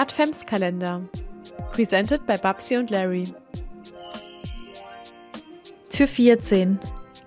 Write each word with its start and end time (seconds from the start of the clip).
Adventskalender. 0.00 1.02
Presented 1.72 2.26
by 2.26 2.38
Babsi 2.38 2.78
und 2.78 2.88
Larry. 2.88 3.24
Tür 5.92 6.06
14. 6.08 6.78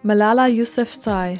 Malala 0.01 0.47
Yousafzai. 0.47 1.37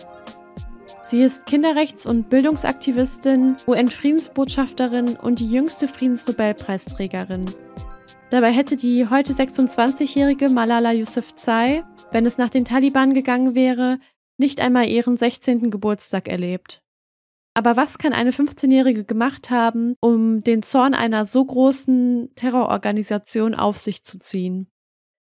Sie 1.02 1.24
ist 1.24 1.48
Kinderrechts- 1.48 2.06
und 2.06 2.30
Bildungsaktivistin, 2.30 3.58
UN-Friedensbotschafterin 3.66 5.16
und 5.16 5.40
die 5.40 5.50
jüngste 5.50 5.88
Friedensnobelpreisträgerin. 5.88 7.46
Dabei 8.29 8.52
hätte 8.52 8.78
die 8.78 9.10
heute 9.10 9.34
26-jährige 9.34 10.50
Malala 10.50 10.92
Yousafzai, 10.92 11.84
wenn 12.12 12.28
es 12.28 12.38
nach 12.38 12.52
den 12.52 12.63
Taliban 12.63 13.12
gegangen 13.12 13.56
wäre, 13.56 13.97
nicht 14.38 14.62
einmal 14.62 14.88
ihren 14.88 15.18
16. 15.18 15.72
Geburtstag 15.72 16.27
erlebt. 16.27 16.83
Aber 17.55 17.77
was 17.77 17.98
kann 17.98 18.13
eine 18.13 18.31
15-Jährige 18.31 19.04
gemacht 19.04 19.49
haben, 19.49 19.95
um 19.99 20.41
den 20.41 20.63
Zorn 20.63 20.94
einer 20.94 21.26
so 21.26 21.45
großen 21.45 22.31
Terrororganisation 22.35 23.53
auf 23.53 23.77
sich 23.77 24.03
zu 24.03 24.17
ziehen? 24.17 24.67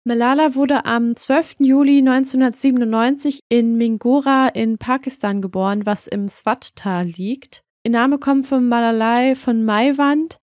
Malala 0.06 0.54
wurde 0.54 0.86
am 0.86 1.16
12. 1.16 1.56
Juli 1.60 2.00
1997 2.00 3.40
in 3.50 3.78
Mingora 3.78 4.50
in 4.50 4.78
Pakistan 4.78 5.42
geboren, 5.42 5.86
was 5.86 6.08
im 6.08 6.28
Swat-Tal 6.28 7.06
liegt. 7.06 7.62
Ihr 7.84 7.92
Name 7.92 8.20
kommt 8.20 8.46
von 8.46 8.68
Malalai 8.68 9.36
von 9.36 9.64
Maiwand, 9.64 10.38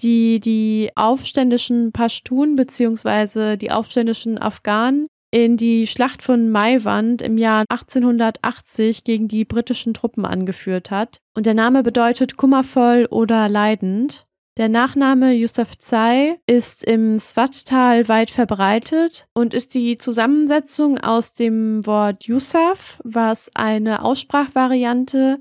die 0.00 0.40
die 0.40 0.90
aufständischen 0.94 1.92
Pashtun 1.92 2.56
bzw. 2.56 3.56
die 3.56 3.70
aufständischen 3.70 4.38
Afghanen 4.38 5.08
in 5.30 5.56
die 5.56 5.86
Schlacht 5.86 6.22
von 6.22 6.50
Maiwand 6.50 7.22
im 7.22 7.38
Jahr 7.38 7.64
1880 7.68 9.04
gegen 9.04 9.28
die 9.28 9.44
britischen 9.44 9.94
Truppen 9.94 10.24
angeführt 10.24 10.90
hat. 10.90 11.20
Und 11.34 11.46
der 11.46 11.54
Name 11.54 11.82
bedeutet 11.82 12.36
kummervoll 12.36 13.06
oder 13.10 13.48
leidend. 13.48 14.26
Der 14.56 14.68
Nachname 14.68 15.32
Yousafzai 15.32 16.38
ist 16.46 16.84
im 16.84 17.18
Swat-Tal 17.18 18.08
weit 18.08 18.30
verbreitet 18.30 19.26
und 19.32 19.54
ist 19.54 19.74
die 19.74 19.96
Zusammensetzung 19.96 20.98
aus 20.98 21.32
dem 21.32 21.86
Wort 21.86 22.24
Yusuf, 22.24 23.00
was 23.04 23.50
eine 23.54 24.04
Aussprachvariante 24.04 25.40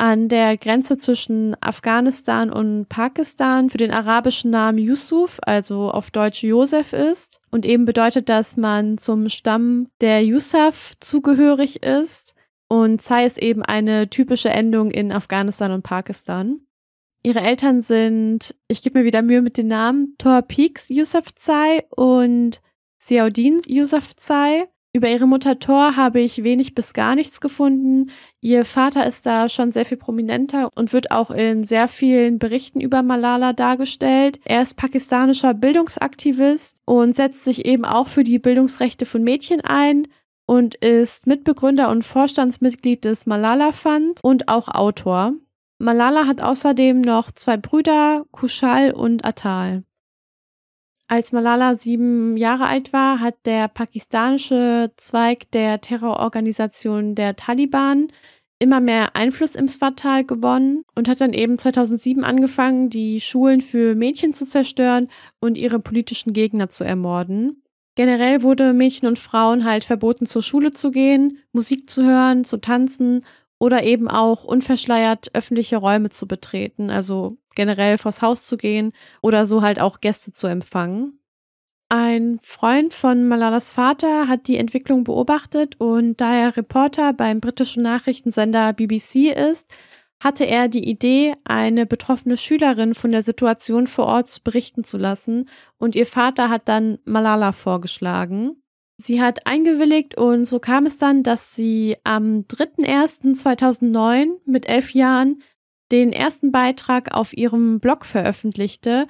an 0.00 0.30
der 0.30 0.56
Grenze 0.56 0.96
zwischen 0.96 1.54
Afghanistan 1.60 2.50
und 2.50 2.88
Pakistan 2.88 3.68
für 3.68 3.76
den 3.76 3.90
arabischen 3.90 4.50
Namen 4.50 4.78
Yusuf, 4.78 5.38
also 5.42 5.90
auf 5.90 6.10
Deutsch 6.10 6.42
Josef 6.42 6.94
ist. 6.94 7.42
Und 7.50 7.66
eben 7.66 7.84
bedeutet, 7.84 8.30
dass 8.30 8.56
man 8.56 8.96
zum 8.96 9.28
Stamm 9.28 9.88
der 10.00 10.24
Yusuf 10.24 10.94
zugehörig 11.00 11.82
ist. 11.82 12.34
Und 12.66 13.02
Zai 13.02 13.26
ist 13.26 13.36
eben 13.36 13.62
eine 13.62 14.08
typische 14.08 14.48
Endung 14.48 14.90
in 14.90 15.12
Afghanistan 15.12 15.70
und 15.70 15.82
Pakistan. 15.82 16.60
Ihre 17.22 17.40
Eltern 17.40 17.82
sind, 17.82 18.54
ich 18.68 18.82
gebe 18.82 19.00
mir 19.00 19.04
wieder 19.04 19.20
Mühe 19.20 19.42
mit 19.42 19.58
den 19.58 19.68
Namen, 19.68 20.14
Tor 20.16 20.40
Peaks 20.40 20.88
Yusuf 20.88 21.34
Zai 21.34 21.84
und 21.90 22.62
Xiaodin 23.00 23.60
Yusuf 23.66 24.16
Zai. 24.16 24.66
Über 24.92 25.08
ihre 25.08 25.28
Mutter 25.28 25.60
Thor 25.60 25.94
habe 25.94 26.18
ich 26.18 26.42
wenig 26.42 26.74
bis 26.74 26.94
gar 26.94 27.14
nichts 27.14 27.40
gefunden. 27.40 28.10
Ihr 28.40 28.64
Vater 28.64 29.06
ist 29.06 29.24
da 29.24 29.48
schon 29.48 29.70
sehr 29.70 29.84
viel 29.84 29.98
prominenter 29.98 30.68
und 30.74 30.92
wird 30.92 31.12
auch 31.12 31.30
in 31.30 31.62
sehr 31.62 31.86
vielen 31.86 32.40
Berichten 32.40 32.80
über 32.80 33.04
Malala 33.04 33.52
dargestellt. 33.52 34.40
Er 34.44 34.62
ist 34.62 34.76
pakistanischer 34.76 35.54
Bildungsaktivist 35.54 36.78
und 36.86 37.14
setzt 37.14 37.44
sich 37.44 37.66
eben 37.66 37.84
auch 37.84 38.08
für 38.08 38.24
die 38.24 38.40
Bildungsrechte 38.40 39.06
von 39.06 39.22
Mädchen 39.22 39.60
ein 39.60 40.08
und 40.44 40.74
ist 40.74 41.28
Mitbegründer 41.28 41.88
und 41.88 42.04
Vorstandsmitglied 42.04 43.04
des 43.04 43.26
Malala 43.26 43.70
Fund 43.70 44.18
und 44.24 44.48
auch 44.48 44.66
Autor. 44.66 45.34
Malala 45.78 46.26
hat 46.26 46.42
außerdem 46.42 47.00
noch 47.00 47.30
zwei 47.30 47.56
Brüder, 47.56 48.24
Kushal 48.32 48.90
und 48.90 49.24
Atal. 49.24 49.84
Als 51.10 51.32
Malala 51.32 51.74
sieben 51.74 52.36
Jahre 52.36 52.66
alt 52.66 52.92
war, 52.92 53.18
hat 53.18 53.34
der 53.44 53.66
pakistanische 53.66 54.92
Zweig 54.94 55.50
der 55.50 55.80
Terrororganisation 55.80 57.16
der 57.16 57.34
Taliban 57.34 58.12
immer 58.60 58.78
mehr 58.78 59.16
Einfluss 59.16 59.56
im 59.56 59.66
Swat-Tal 59.66 60.22
gewonnen 60.22 60.84
und 60.94 61.08
hat 61.08 61.20
dann 61.20 61.32
eben 61.32 61.58
2007 61.58 62.22
angefangen, 62.22 62.90
die 62.90 63.20
Schulen 63.20 63.60
für 63.60 63.96
Mädchen 63.96 64.32
zu 64.32 64.46
zerstören 64.46 65.08
und 65.40 65.58
ihre 65.58 65.80
politischen 65.80 66.32
Gegner 66.32 66.68
zu 66.68 66.84
ermorden. 66.84 67.60
Generell 67.96 68.42
wurde 68.42 68.72
Mädchen 68.72 69.08
und 69.08 69.18
Frauen 69.18 69.64
halt 69.64 69.82
verboten, 69.82 70.26
zur 70.26 70.44
Schule 70.44 70.70
zu 70.70 70.92
gehen, 70.92 71.38
Musik 71.52 71.90
zu 71.90 72.04
hören, 72.04 72.44
zu 72.44 72.60
tanzen 72.60 73.24
oder 73.60 73.84
eben 73.84 74.08
auch 74.08 74.42
unverschleiert 74.42 75.30
öffentliche 75.34 75.76
Räume 75.76 76.10
zu 76.10 76.26
betreten, 76.26 76.90
also 76.90 77.36
generell 77.54 77.98
vors 77.98 78.22
Haus 78.22 78.46
zu 78.46 78.56
gehen 78.56 78.92
oder 79.22 79.46
so 79.46 79.62
halt 79.62 79.78
auch 79.78 80.00
Gäste 80.00 80.32
zu 80.32 80.48
empfangen. 80.48 81.20
Ein 81.90 82.38
Freund 82.42 82.94
von 82.94 83.28
Malalas 83.28 83.70
Vater 83.70 84.28
hat 84.28 84.48
die 84.48 84.56
Entwicklung 84.56 85.04
beobachtet 85.04 85.78
und 85.78 86.20
da 86.20 86.34
er 86.34 86.56
Reporter 86.56 87.12
beim 87.12 87.40
britischen 87.40 87.82
Nachrichtensender 87.82 88.72
BBC 88.72 89.30
ist, 89.36 89.70
hatte 90.20 90.44
er 90.44 90.68
die 90.68 90.88
Idee, 90.88 91.34
eine 91.44 91.86
betroffene 91.86 92.36
Schülerin 92.36 92.94
von 92.94 93.10
der 93.10 93.22
Situation 93.22 93.86
vor 93.86 94.06
Ort 94.06 94.42
berichten 94.44 94.84
zu 94.84 94.98
lassen 94.98 95.48
und 95.78 95.96
ihr 95.96 96.06
Vater 96.06 96.48
hat 96.48 96.68
dann 96.68 96.98
Malala 97.04 97.52
vorgeschlagen. 97.52 98.59
Sie 99.02 99.22
hat 99.22 99.46
eingewilligt 99.46 100.18
und 100.18 100.44
so 100.44 100.58
kam 100.58 100.84
es 100.84 100.98
dann, 100.98 101.22
dass 101.22 101.54
sie 101.54 101.96
am 102.04 102.42
3.1.2009 102.42 104.32
mit 104.44 104.68
elf 104.68 104.92
Jahren 104.92 105.42
den 105.90 106.12
ersten 106.12 106.52
Beitrag 106.52 107.14
auf 107.14 107.34
ihrem 107.34 107.80
Blog 107.80 108.04
veröffentlichte, 108.04 109.06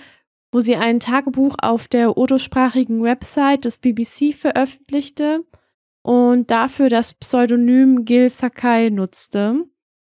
wo 0.53 0.61
sie 0.61 0.77
ein 0.77 1.01
Tagebuch 1.01 1.56
auf 1.61 1.89
der 1.89 2.17
odosprachigen 2.17 3.03
Website 3.03 3.65
des 3.65 3.81
BBC 3.81 4.33
veröffentlichte 4.33 5.45
und 6.03 6.53
dafür 6.53 6.89
das 6.89 7.12
Pseudonym 7.12 8.05
Gil 8.05 8.28
Sakai 8.28 8.91
nutzte. 8.91 9.65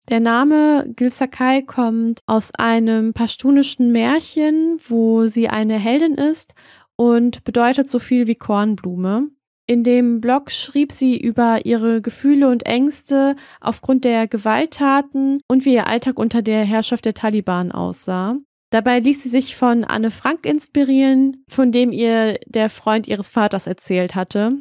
Der 0.10 0.20
Name 0.20 0.94
Gil 0.96 1.10
Sakai 1.10 1.64
kommt 1.64 2.22
aus 2.28 2.52
einem 2.54 3.14
pashtunischen 3.14 3.92
Märchen, 3.92 4.78
wo 4.88 5.26
sie 5.26 5.50
eine 5.50 5.80
Heldin 5.80 6.14
ist 6.14 6.54
und 6.96 7.44
bedeutet 7.44 7.90
so 7.90 7.98
viel 7.98 8.28
wie 8.28 8.36
Kornblume. 8.36 9.32
In 9.72 9.86
dem 9.86 10.20
Blog 10.20 10.52
schrieb 10.52 10.92
sie 10.92 11.18
über 11.18 11.66
ihre 11.66 12.02
Gefühle 12.02 12.50
und 12.50 12.66
Ängste 12.66 13.38
aufgrund 13.62 14.04
der 14.04 14.28
Gewalttaten 14.28 15.40
und 15.48 15.64
wie 15.64 15.76
ihr 15.76 15.88
Alltag 15.88 16.20
unter 16.20 16.42
der 16.42 16.66
Herrschaft 16.66 17.06
der 17.06 17.14
Taliban 17.14 17.72
aussah. 17.72 18.36
Dabei 18.72 19.00
ließ 19.00 19.24
sie 19.24 19.30
sich 19.30 19.56
von 19.56 19.86
Anne 19.86 20.12
Frank 20.12 20.46
inspirieren, 20.46 21.46
von 21.48 21.72
dem 21.72 21.94
ihr 21.94 22.38
der 22.48 22.70
Freund 22.70 23.08
ihres 23.08 23.30
Vaters 23.30 23.66
erzählt 23.66 24.14
hatte. 24.14 24.58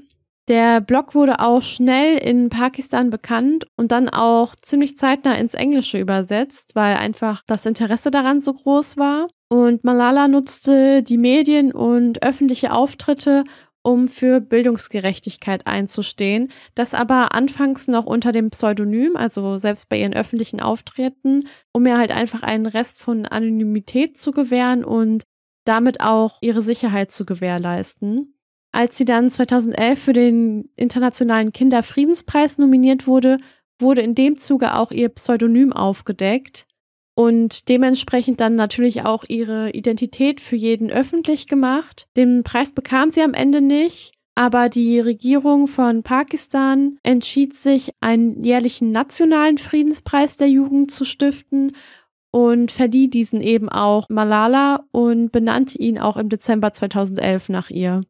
Der 0.46 0.80
Blog 0.80 1.16
wurde 1.16 1.40
auch 1.40 1.62
schnell 1.62 2.16
in 2.18 2.48
Pakistan 2.48 3.10
bekannt 3.10 3.66
und 3.76 3.90
dann 3.90 4.08
auch 4.08 4.54
ziemlich 4.62 4.96
zeitnah 4.96 5.34
ins 5.34 5.54
Englische 5.54 5.98
übersetzt, 5.98 6.76
weil 6.76 6.94
einfach 6.94 7.42
das 7.48 7.66
Interesse 7.66 8.12
daran 8.12 8.42
so 8.42 8.54
groß 8.54 8.96
war. 8.96 9.26
Und 9.48 9.82
Malala 9.82 10.28
nutzte 10.28 11.02
die 11.02 11.18
Medien 11.18 11.72
und 11.72 12.22
öffentliche 12.22 12.72
Auftritte, 12.72 13.42
um 13.82 14.08
für 14.08 14.40
Bildungsgerechtigkeit 14.40 15.66
einzustehen, 15.66 16.52
das 16.74 16.94
aber 16.94 17.34
anfangs 17.34 17.88
noch 17.88 18.06
unter 18.06 18.32
dem 18.32 18.50
Pseudonym, 18.50 19.16
also 19.16 19.58
selbst 19.58 19.88
bei 19.88 19.98
ihren 19.98 20.12
öffentlichen 20.12 20.60
Auftritten, 20.60 21.48
um 21.72 21.86
ihr 21.86 21.96
halt 21.96 22.10
einfach 22.10 22.42
einen 22.42 22.66
Rest 22.66 23.00
von 23.00 23.26
Anonymität 23.26 24.18
zu 24.18 24.32
gewähren 24.32 24.84
und 24.84 25.22
damit 25.64 26.00
auch 26.00 26.38
ihre 26.40 26.62
Sicherheit 26.62 27.10
zu 27.10 27.24
gewährleisten. 27.24 28.34
Als 28.72 28.96
sie 28.96 29.04
dann 29.04 29.30
2011 29.30 29.98
für 29.98 30.12
den 30.12 30.70
Internationalen 30.76 31.52
Kinderfriedenspreis 31.52 32.58
nominiert 32.58 33.06
wurde, 33.06 33.38
wurde 33.80 34.02
in 34.02 34.14
dem 34.14 34.38
Zuge 34.38 34.74
auch 34.74 34.90
ihr 34.90 35.08
Pseudonym 35.08 35.72
aufgedeckt 35.72 36.66
und 37.14 37.68
dementsprechend 37.68 38.40
dann 38.40 38.54
natürlich 38.54 39.02
auch 39.02 39.24
ihre 39.28 39.70
Identität 39.70 40.40
für 40.40 40.56
jeden 40.56 40.90
öffentlich 40.90 41.48
gemacht. 41.48 42.06
Den 42.16 42.42
Preis 42.44 42.72
bekam 42.72 43.10
sie 43.10 43.22
am 43.22 43.34
Ende 43.34 43.60
nicht, 43.60 44.12
aber 44.34 44.68
die 44.68 45.00
Regierung 45.00 45.66
von 45.66 46.02
Pakistan 46.02 46.98
entschied 47.02 47.54
sich, 47.54 47.90
einen 48.00 48.42
jährlichen 48.42 48.92
nationalen 48.92 49.58
Friedenspreis 49.58 50.36
der 50.36 50.48
Jugend 50.48 50.90
zu 50.90 51.04
stiften 51.04 51.72
und 52.30 52.70
verlieh 52.70 53.08
diesen 53.08 53.40
eben 53.40 53.68
auch 53.68 54.08
Malala 54.08 54.84
und 54.92 55.32
benannte 55.32 55.78
ihn 55.78 55.98
auch 55.98 56.16
im 56.16 56.28
Dezember 56.28 56.72
2011 56.72 57.48
nach 57.48 57.70
ihr. 57.70 58.02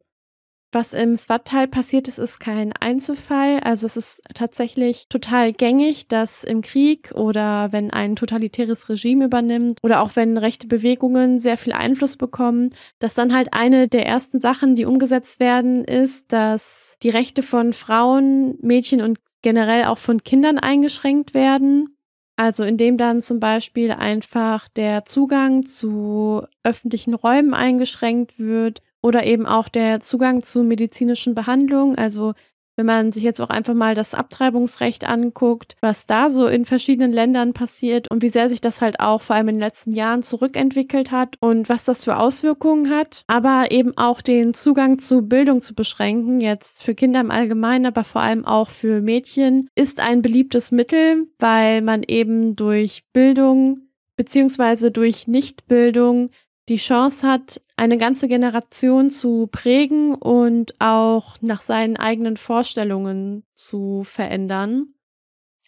Was 0.72 0.93
im 0.93 1.17
Swat-Tal 1.17 1.67
passiert 1.67 2.06
ist, 2.06 2.19
ist 2.19 2.38
kein 2.38 2.72
Einzelfall. 2.72 3.58
Also 3.58 3.87
es 3.87 3.96
ist 3.96 4.22
tatsächlich 4.34 5.08
total 5.08 5.52
gängig, 5.52 6.06
dass 6.06 6.44
im 6.44 6.62
Krieg 6.62 7.11
oder 7.17 7.72
wenn 7.72 7.90
ein 7.90 8.14
totalitäres 8.14 8.88
Regime 8.88 9.25
übernimmt 9.25 9.78
oder 9.82 10.00
auch 10.00 10.14
wenn 10.14 10.37
rechte 10.37 10.69
Bewegungen 10.69 11.40
sehr 11.40 11.56
viel 11.56 11.72
Einfluss 11.72 12.17
bekommen, 12.17 12.70
dass 13.00 13.14
dann 13.14 13.34
halt 13.34 13.52
eine 13.52 13.88
der 13.88 14.06
ersten 14.06 14.38
Sachen, 14.38 14.76
die 14.76 14.84
umgesetzt 14.84 15.40
werden, 15.40 15.84
ist, 15.84 16.32
dass 16.32 16.96
die 17.02 17.11
Rechte 17.11 17.43
von 17.43 17.72
Frauen, 17.72 18.56
Mädchen 18.61 19.02
und 19.02 19.19
generell 19.43 19.87
auch 19.87 19.99
von 19.99 20.22
Kindern 20.22 20.58
eingeschränkt 20.58 21.34
werden. 21.34 21.96
Also 22.37 22.62
indem 22.62 22.96
dann 22.96 23.22
zum 23.22 23.40
Beispiel 23.40 23.90
einfach 23.90 24.69
der 24.69 25.05
Zugang 25.05 25.67
zu 25.67 26.43
öffentlichen 26.62 27.14
Räumen 27.14 27.55
eingeschränkt 27.55 28.38
wird 28.38 28.82
oder 29.02 29.25
eben 29.25 29.47
auch 29.47 29.69
der 29.69 30.00
Zugang 30.00 30.43
zu 30.43 30.62
medizinischen 30.62 31.35
Behandlungen. 31.35 31.97
Also 31.97 32.35
wenn 32.81 32.87
man 32.87 33.12
sich 33.12 33.23
jetzt 33.23 33.43
auch 33.43 33.50
einfach 33.50 33.75
mal 33.75 33.94
das 33.94 34.14
Abtreibungsrecht 34.14 35.06
anguckt, 35.06 35.76
was 35.82 36.06
da 36.06 36.31
so 36.31 36.47
in 36.47 36.64
verschiedenen 36.64 37.12
Ländern 37.12 37.52
passiert 37.52 38.11
und 38.11 38.23
wie 38.23 38.31
sehr 38.31 38.49
sich 38.49 38.62
das 38.62 38.81
halt 38.81 39.00
auch 39.00 39.20
vor 39.20 39.37
allem 39.37 39.49
in 39.49 39.56
den 39.56 39.61
letzten 39.61 39.94
Jahren 39.94 40.23
zurückentwickelt 40.23 41.11
hat 41.11 41.37
und 41.41 41.69
was 41.69 41.85
das 41.85 42.05
für 42.05 42.17
Auswirkungen 42.17 42.88
hat, 42.88 43.23
aber 43.26 43.67
eben 43.70 43.99
auch 43.99 44.23
den 44.23 44.55
Zugang 44.55 44.99
zu 44.99 45.20
Bildung 45.20 45.61
zu 45.61 45.75
beschränken, 45.75 46.41
jetzt 46.41 46.82
für 46.82 46.94
Kinder 46.94 47.20
im 47.20 47.31
Allgemeinen, 47.31 47.85
aber 47.85 48.03
vor 48.03 48.23
allem 48.23 48.46
auch 48.46 48.70
für 48.70 49.03
Mädchen, 49.03 49.69
ist 49.75 50.00
ein 50.00 50.23
beliebtes 50.23 50.73
Mittel, 50.73 51.26
weil 51.38 51.82
man 51.82 52.03
eben 52.03 52.56
durch 52.56 53.03
Bildung 53.12 53.81
beziehungsweise 54.17 54.91
durch 54.91 55.29
Nichtbildung 55.29 56.31
die 56.70 56.76
Chance 56.76 57.26
hat, 57.26 57.61
eine 57.76 57.99
ganze 57.99 58.28
Generation 58.28 59.11
zu 59.11 59.49
prägen 59.50 60.14
und 60.14 60.81
auch 60.81 61.34
nach 61.40 61.62
seinen 61.62 61.96
eigenen 61.96 62.37
Vorstellungen 62.37 63.44
zu 63.55 64.05
verändern. 64.05 64.94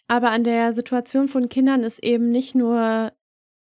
Aber 0.07 0.31
an 0.31 0.45
der 0.45 0.71
Situation 0.71 1.27
von 1.27 1.49
Kindern 1.49 1.83
ist 1.83 2.01
eben 2.03 2.31
nicht 2.31 2.55
nur 2.55 3.11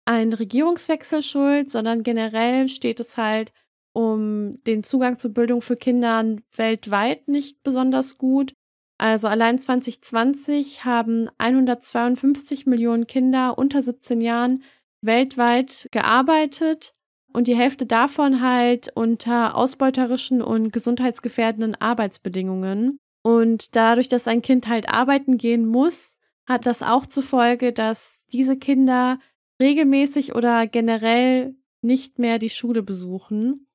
ein 0.05 0.33
Regierungswechsel 0.35 1.23
schuld, 1.23 1.71
sondern 1.71 2.03
generell 2.03 2.69
steht 2.69 3.01
es 3.01 3.17
halt 3.17 3.53
um 3.95 4.51
den 4.67 4.83
Zugang 4.83 5.19
zu 5.19 5.33
Bildung 5.33 5.61
für 5.61 5.77
Kinder 5.77 6.25
weltweit 6.57 7.29
nicht 7.29 7.63
besonders 7.63 8.19
gut. 8.19 8.55
Also 8.99 9.29
allein 9.29 9.59
2020 9.59 10.85
haben 10.85 11.29
152 11.39 12.67
Millionen 12.67 13.07
Kinder 13.07 13.59
unter 13.59 13.83
17 13.83 14.21
Jahren 14.21 14.63
weltweit 15.03 15.89
gearbeitet 15.93 16.95
und 17.33 17.49
die 17.49 17.57
Hälfte 17.57 17.87
davon 17.87 18.41
halt 18.41 18.91
unter 18.95 19.57
ausbeuterischen 19.57 20.43
und 20.43 20.73
gesundheitsgefährdenden 20.73 21.75
Arbeitsbedingungen. 21.75 22.99
Und 23.23 23.77
dadurch, 23.77 24.09
dass 24.09 24.29
ein 24.29 24.43
Kind 24.43 24.69
halt 24.69 24.93
arbeiten 24.93 25.39
gehen 25.39 25.67
muss, 25.67 26.19
hat 26.47 26.67
das 26.67 26.83
auch 26.83 27.07
zur 27.07 27.23
Folge, 27.23 27.73
dass 27.73 28.25
diese 28.33 28.57
Kinder 28.57 29.19
regelmäßig 29.61 30.35
oder 30.35 30.67
generell 30.67 31.55
nicht 31.83 32.19
mehr 32.19 32.39
die 32.39 32.51
Schule 32.51 32.83
besuchen. 32.83 33.69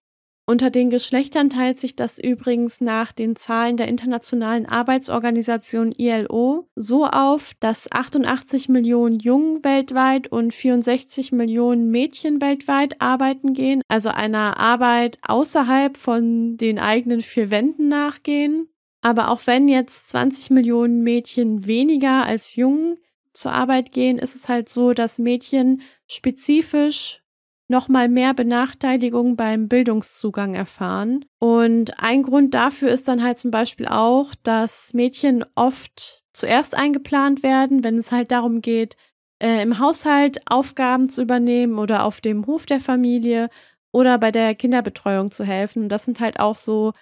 Unter 0.49 0.69
den 0.69 0.89
Geschlechtern 0.89 1.49
teilt 1.49 1.77
sich 1.77 1.97
das 1.97 2.19
übrigens 2.19 2.79
nach 2.79 3.11
den 3.11 3.35
Zahlen 3.35 3.75
der 3.75 3.89
Internationalen 3.89 4.65
Arbeitsorganisation 4.65 5.91
ILO 5.91 6.69
so 6.73 7.05
auf, 7.05 7.51
dass 7.59 7.91
88 7.91 8.69
Millionen 8.69 9.19
Jungen 9.19 9.61
weltweit 9.65 10.29
und 10.29 10.53
64 10.53 11.33
Millionen 11.33 11.91
Mädchen 11.91 12.39
weltweit 12.39 13.01
arbeiten 13.01 13.51
gehen, 13.53 13.81
also 13.89 14.07
einer 14.07 14.57
Arbeit 14.57 15.19
außerhalb 15.21 15.97
von 15.97 16.55
den 16.55 16.79
eigenen 16.79 17.19
vier 17.19 17.51
Wänden 17.51 17.89
nachgehen. 17.89 18.69
Aber 19.01 19.31
auch 19.31 19.41
wenn 19.47 19.67
jetzt 19.67 20.07
20 20.07 20.51
Millionen 20.51 21.03
Mädchen 21.03 21.67
weniger 21.67 22.25
als 22.25 22.55
Jungen 22.55 22.95
zur 23.33 23.51
Arbeit 23.51 23.91
gehen, 23.91 24.17
ist 24.17 24.33
es 24.33 24.47
halt 24.47 24.69
so, 24.69 24.93
dass 24.93 25.19
Mädchen 25.19 25.81
spezifisch 26.07 27.21
nochmal 27.67 28.07
mehr 28.07 28.33
Benachteiligung 28.33 29.35
beim 29.35 29.67
Bildungszugang 29.67 30.55
erfahren. 30.55 31.25
Und 31.39 31.99
ein 31.99 32.23
Grund 32.23 32.53
dafür 32.53 32.89
ist 32.89 33.07
dann 33.07 33.23
halt 33.23 33.39
zum 33.39 33.51
Beispiel 33.51 33.87
auch, 33.87 34.33
dass 34.43 34.93
Mädchen 34.93 35.45
oft 35.55 36.23
zuerst 36.33 36.75
eingeplant 36.75 37.43
werden, 37.43 37.83
wenn 37.83 37.97
es 37.97 38.11
halt 38.11 38.31
darum 38.31 38.61
geht, 38.61 38.95
äh, 39.39 39.61
im 39.61 39.79
Haushalt 39.79 40.39
Aufgaben 40.49 41.09
zu 41.09 41.21
übernehmen 41.21 41.77
oder 41.77 42.03
auf 42.03 42.21
dem 42.21 42.45
Hof 42.47 42.65
der 42.65 42.79
Familie 42.79 43.49
oder 43.91 44.17
bei 44.17 44.31
der 44.31 44.55
Kinderbetreuung 44.55 45.31
zu 45.31 45.43
helfen. 45.43 45.89
Das 45.89 46.05
sind 46.05 46.19
halt 46.19 46.39
auch 46.39 46.55
so 46.55 46.93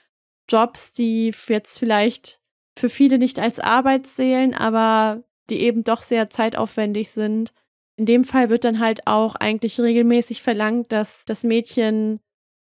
Jobs, 0.50 0.94
die 0.94 1.34
jetzt 1.48 1.80
vielleicht 1.80 2.40
für 2.78 2.90
viele 2.90 3.18
nicht 3.18 3.40
als 3.40 3.60
Arbeit 3.60 4.08
zählen, 4.08 4.54
aber 4.54 5.24
die 5.50 5.62
eben 5.62 5.84
doch 5.84 6.02
sehr 6.02 6.30
zeitaufwendig 6.30 7.12
sind 7.12 7.54
in 7.98 8.06
dem 8.06 8.24
Fall 8.24 8.50
wird 8.50 8.64
dann 8.64 8.80
halt 8.80 9.08
auch 9.08 9.36
eigentlich 9.36 9.80
regelmäßig 9.80 10.42
verlangt, 10.42 10.92
dass 10.92 11.26
das 11.26 11.44
Mädchen 11.44 12.20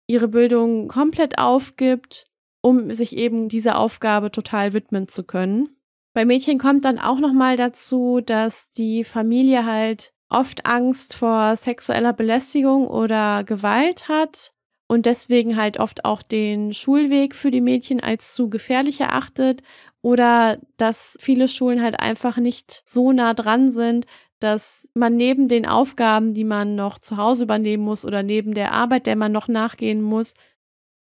ihre 0.07 0.27
Bildung 0.27 0.88
komplett 0.88 1.39
aufgibt, 1.39 2.27
um 2.62 2.94
sich 2.94 3.18
eben 3.18 3.50
dieser 3.50 3.80
Aufgabe 3.80 4.31
total 4.31 4.74
widmen 4.74 5.07
zu 5.07 5.24
können. 5.24 5.69
Bei 6.13 6.25
Mädchen 6.25 6.60
kommt 6.60 6.86
dann 6.86 7.00
auch 7.00 7.19
noch 7.19 7.33
mal 7.33 7.57
dazu, 7.57 8.22
dass 8.22 8.72
die 8.72 9.04
Familie 9.04 9.66
halt 9.66 10.13
oft 10.30 10.66
Angst 10.66 11.16
vor 11.16 11.56
sexueller 11.56 12.13
Belästigung 12.13 12.88
oder 12.88 13.44
Gewalt 13.44 14.07
hat 14.07 14.54
und 14.88 15.06
deswegen 15.06 15.56
halt 15.56 15.80
oft 15.80 16.06
auch 16.06 16.21
den 16.21 16.74
Schulweg 16.74 17.36
für 17.36 17.51
die 17.51 17.62
Mädchen 17.62 18.00
als 18.00 18.33
zu 18.33 18.50
gefährlich 18.50 19.01
erachtet 19.01 19.62
oder 20.01 20.60
dass 20.78 21.18
viele 21.19 21.48
Schulen 21.48 21.81
halt 21.81 22.00
einfach 22.00 22.38
nicht 22.38 22.81
so 22.86 23.12
nah 23.12 23.33
dran 23.33 23.71
sind, 23.71 24.06
dass 24.39 24.89
man 24.93 25.15
neben 25.15 25.47
den 25.47 25.65
Aufgaben, 25.65 26.33
die 26.33 26.43
man 26.43 26.75
noch 26.75 26.99
zu 26.99 27.17
Hause 27.17 27.43
übernehmen 27.43 27.83
muss 27.83 28.05
oder 28.05 28.23
neben 28.23 28.53
der 28.53 28.73
Arbeit, 28.73 29.07
der 29.07 29.15
man 29.15 29.31
noch 29.31 29.47
nachgehen 29.47 30.01
muss, 30.01 30.33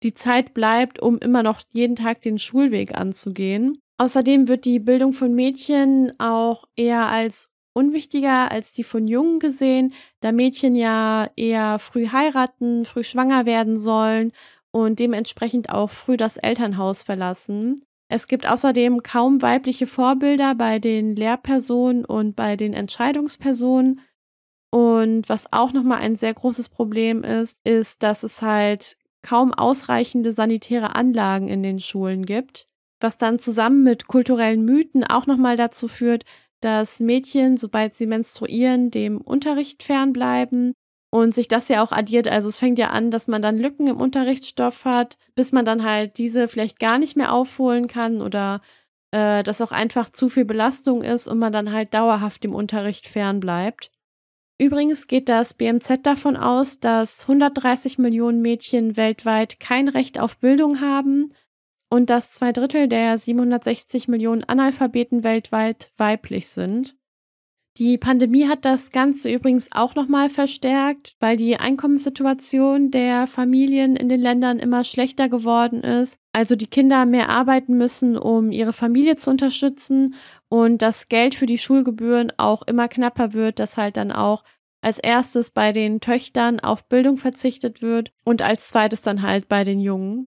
die 0.03 0.15
Zeit 0.15 0.55
bleibt, 0.55 1.01
um 1.01 1.19
immer 1.19 1.43
noch 1.43 1.61
jeden 1.71 1.97
Tag 1.97 2.23
den 2.23 2.39
Schulweg 2.39 2.97
anzugehen. 2.97 3.79
Außerdem 3.99 4.49
wird 4.49 4.65
die 4.65 4.79
Bildung 4.79 5.13
von 5.13 5.35
Mädchen 5.35 6.19
auch 6.19 6.65
eher 6.75 7.07
als 7.09 7.51
unwichtiger 7.73 8.51
als 8.51 8.73
die 8.73 8.85
von 8.85 9.07
Jungen 9.07 9.39
gesehen, 9.39 9.95
da 10.21 10.33
Mädchen 10.33 10.75
ja 10.75 11.31
eher 11.37 11.79
früh 11.79 12.09
heiraten, 12.09 12.85
früh 12.85 13.05
schwanger 13.05 13.47
werden 13.47 13.77
sollen 13.77 14.33
und 14.73 14.99
dementsprechend 14.99 15.71
auch 15.71 15.91
früh 15.91 16.17
das 16.17 16.37
Elternhaus 16.37 17.03
verlassen. 17.03 17.83
Es 18.13 18.27
gibt 18.27 18.45
außerdem 18.45 19.05
kaum 19.05 19.41
weibliche 19.41 19.87
Vorbilder 19.87 20.57
bei 20.57 20.81
den 20.81 21.15
Lehrpersonen 21.15 22.05
und 22.05 22.35
bei 22.35 22.57
den 22.57 22.75
Entscheidungspersonen. 22.75 24.01
Und 24.73 25.29
was 25.29 25.53
auch 25.53 25.73
nochmal 25.73 26.01
ein 26.01 26.17
sehr 26.17 26.35
großes 26.35 26.71
Problem 26.71 27.23
ist, 27.23 27.65
ist, 27.65 28.03
dass 28.03 28.25
es 28.25 28.43
halt 28.43 28.97
kaum 29.23 29.55
ausreichende 29.55 30.33
sanitäre 30.33 30.97
Anlagen 30.97 31.47
in 31.47 31.63
den 31.63 31.79
Schulen 31.79 32.27
gibt, 32.27 32.67
was 32.99 33.17
dann 33.17 33.39
zusammen 33.39 33.85
mit 33.85 34.09
kulturellen 34.09 34.65
Mythen 34.65 35.05
auch 35.05 35.27
nochmal 35.27 35.55
dazu 35.55 35.87
führt, 35.87 36.25
dass 36.61 36.99
Mädchen, 36.99 37.57
sobald 37.57 37.95
sie 37.95 38.07
menstruieren, 38.07 38.91
dem 38.91 39.21
Unterricht 39.21 39.85
fernbleiben 39.85 40.75
und 41.11 41.35
sich 41.35 41.49
das 41.49 41.69
ja 41.69 41.83
auch 41.83 41.93
addiert. 41.93 42.29
Also 42.29 42.49
es 42.49 42.59
fängt 42.59 42.79
ja 42.79 42.89
an, 42.89 43.11
dass 43.11 43.29
man 43.29 43.43
dann 43.43 43.59
Lücken 43.59 43.89
im 43.89 44.01
Unterrichtsstoff 44.01 44.85
hat, 44.85 45.19
bis 45.35 45.53
man 45.53 45.65
dann 45.65 45.85
halt 45.85 46.19
diese 46.19 46.49
vielleicht 46.49 46.79
gar 46.79 46.99
nicht 46.99 47.17
mehr 47.17 47.33
aufholen 47.33 47.89
kann 47.89 48.23
oder 48.23 48.61
äh, 49.11 49.43
dass 49.43 49.61
auch 49.61 49.73
einfach 49.73 50.11
zu 50.11 50.29
viel 50.29 50.45
Belastung 50.45 51.03
ist 51.03 51.27
und 51.27 51.39
man 51.39 51.53
dann 51.53 51.73
halt 51.73 51.95
dauerhaft 51.95 52.45
dem 52.45 52.55
Unterricht 52.55 53.09
fernbleibt. 53.09 53.91
Übrigens 54.59 55.07
geht 55.07 55.29
das 55.29 55.55
BMZ 55.55 56.03
davon 56.03 56.37
aus, 56.37 56.81
dass 56.81 57.23
130 57.23 57.99
Millionen 57.99 58.43
Mädchen 58.43 58.97
weltweit 58.97 59.59
kein 59.59 59.89
Recht 59.89 60.21
auf 60.21 60.37
Bildung 60.37 60.81
haben 60.81 61.31
und 61.89 62.11
dass 62.11 62.33
zwei 62.33 62.53
Drittel 62.53 62.87
der 62.87 63.17
760 63.19 64.07
Millionen 64.07 64.45
Analphabeten 64.45 65.25
weltweit 65.25 65.93
weiblich 65.97 66.49
sind. 66.49 66.95
Die 67.79 67.97
Pandemie 67.99 68.47
hat 68.47 68.65
das 68.65 68.91
Ganze 68.91 69.31
übrigens 69.33 69.71
auch 69.73 69.95
nochmal 69.95 70.29
verstärkt, 70.29 71.15
weil 71.21 71.37
die 71.37 71.57
Einkommenssituation 71.57 72.91
der 72.91 73.27
Familien 73.27 73.97
in 73.97 74.09
den 74.09 74.21
Ländern 74.21 74.59
immer 74.59 74.85
schlechter 74.85 75.29
geworden 75.29 75.83
ist. 75.83 76.19
Also 76.33 76.57
die 76.57 76.67
Kinder 76.67 77.07
mehr 77.07 77.29
arbeiten 77.29 77.79
müssen, 77.79 78.19
um 78.19 78.51
ihre 78.51 78.73
Familie 78.73 79.17
zu 79.17 79.31
unterstützen 79.31 80.15
und 80.49 80.83
das 80.83 81.09
Geld 81.09 81.35
für 81.35 81.47
die 81.47 81.59
Schulgebühren 81.59 82.33
auch 82.37 82.63
immer 82.63 82.89
knapper 82.89 83.33
wird, 83.33 83.59
dass 83.61 83.77
halt 83.77 83.97
dann 83.97 84.11
auch 84.13 84.45
als 84.83 84.99
erstes 84.99 85.51
bei 85.51 85.73
den 85.73 86.01
Töchtern 86.01 86.61
auf 86.61 86.85
Bildung 86.89 87.19
verzichtet 87.19 87.83
wird 87.83 88.13
und 88.25 88.43
als 88.43 88.69
zweites 88.69 89.03
dann 89.03 89.23
halt 89.23 89.49
bei 89.49 89.65
den 89.65 89.81
Jungen. 89.81 90.27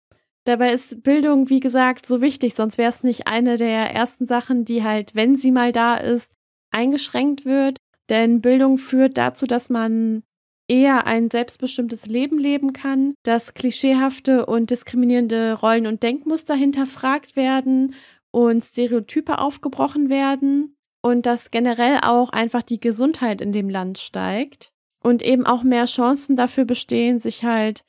Dabei 0.45 0.73
ist 0.73 1.02
Bildung, 1.02 1.50
wie 1.50 1.61
gesagt, 1.61 2.07
so 2.07 2.21
wichtig, 2.23 2.54
sonst 2.54 2.78
wäre 2.78 2.88
es 2.88 3.04
nicht 3.04 3.26
eine 3.26 3.59
der 3.59 3.95
ersten 3.95 4.26
Sachen, 4.26 4.64
die 4.64 4.83
halt, 4.83 5.14
wenn 5.14 5.37
sie 5.37 5.50
mal 5.50 5.73
da 5.73 5.97
ist, 5.97 6.33
eingeschränkt 6.79 7.45
wird. 7.45 7.79
Denn 8.09 8.41
Bildung 8.41 8.79
führt 8.79 9.19
dazu, 9.19 9.47
dass 9.47 9.69
man 9.69 10.23
eher 10.69 11.07
ein 11.07 11.31
selbstbestimmtes 11.31 12.07
Leben 12.07 12.39
leben 12.39 12.73
kann, 12.73 13.15
dass 13.25 13.55
klischeehafte 13.55 14.47
und 14.47 14.71
diskriminierende 14.71 15.55
Rollen 15.55 15.87
und 15.87 16.03
Denkmuster 16.03 16.55
hinterfragt 16.55 17.37
werden 17.37 17.95
und 18.31 18.63
Stereotype 18.63 19.39
aufgebrochen 19.39 20.09
werden 20.09 20.77
und 21.03 21.27
dass 21.27 21.51
generell 21.51 21.99
auch 22.03 22.31
einfach 22.31 22.63
die 22.63 22.81
Gesundheit 22.81 23.41
in 23.41 23.53
dem 23.53 23.69
Land 23.69 23.99
steigt 23.99 24.71
und 25.03 25.23
eben 25.23 25.47
auch 25.47 25.63
mehr 25.63 25.87
Chancen 25.87 26.37
dafür 26.37 26.65
bestehen, 26.65 27.19
sich 27.19 27.45
halt 27.45 27.83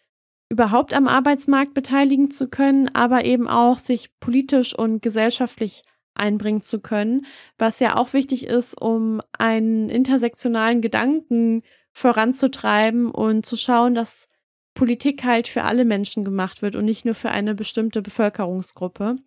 überhaupt 0.49 0.93
am 0.93 1.07
Arbeitsmarkt 1.07 1.73
beteiligen 1.73 2.31
zu 2.31 2.47
können, 2.47 2.89
aber 2.95 3.25
eben 3.25 3.47
auch 3.47 3.77
sich 3.77 4.09
politisch 4.19 4.73
und 4.73 5.01
gesellschaftlich 5.01 5.83
einbringen 6.19 6.61
zu 6.61 6.79
können, 6.79 7.25
was 7.57 7.79
ja 7.79 7.95
auch 7.97 8.13
wichtig 8.13 8.45
ist, 8.45 8.79
um 8.79 9.21
einen 9.37 9.89
intersektionalen 9.89 10.81
Gedanken 10.81 11.63
voranzutreiben 11.93 13.11
und 13.11 13.45
zu 13.45 13.57
schauen, 13.57 13.95
dass 13.95 14.27
Politik 14.73 15.23
halt 15.23 15.47
für 15.47 15.63
alle 15.63 15.85
Menschen 15.85 16.23
gemacht 16.23 16.61
wird 16.61 16.75
und 16.75 16.85
nicht 16.85 17.05
nur 17.05 17.15
für 17.15 17.31
eine 17.31 17.55
bestimmte 17.55 18.01
Bevölkerungsgruppe. 18.01 19.17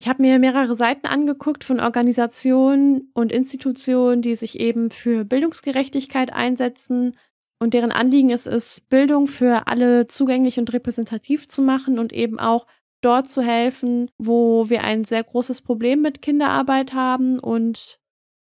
Ich 0.00 0.08
habe 0.08 0.22
mir 0.22 0.38
mehrere 0.38 0.74
Seiten 0.74 1.06
angeguckt 1.06 1.62
von 1.62 1.78
Organisationen 1.78 3.10
und 3.12 3.32
Institutionen, 3.32 4.22
die 4.22 4.34
sich 4.34 4.58
eben 4.58 4.90
für 4.90 5.24
Bildungsgerechtigkeit 5.24 6.32
einsetzen 6.32 7.16
und 7.58 7.74
deren 7.74 7.92
Anliegen 7.92 8.30
es 8.30 8.46
ist, 8.46 8.88
Bildung 8.88 9.26
für 9.26 9.66
alle 9.66 10.06
zugänglich 10.06 10.58
und 10.58 10.72
repräsentativ 10.72 11.48
zu 11.48 11.60
machen 11.60 11.98
und 11.98 12.14
eben 12.14 12.40
auch 12.40 12.66
dort 13.00 13.28
zu 13.28 13.42
helfen, 13.42 14.10
wo 14.18 14.68
wir 14.68 14.82
ein 14.82 15.04
sehr 15.04 15.24
großes 15.24 15.62
Problem 15.62 16.02
mit 16.02 16.22
Kinderarbeit 16.22 16.92
haben 16.92 17.38
und 17.38 17.98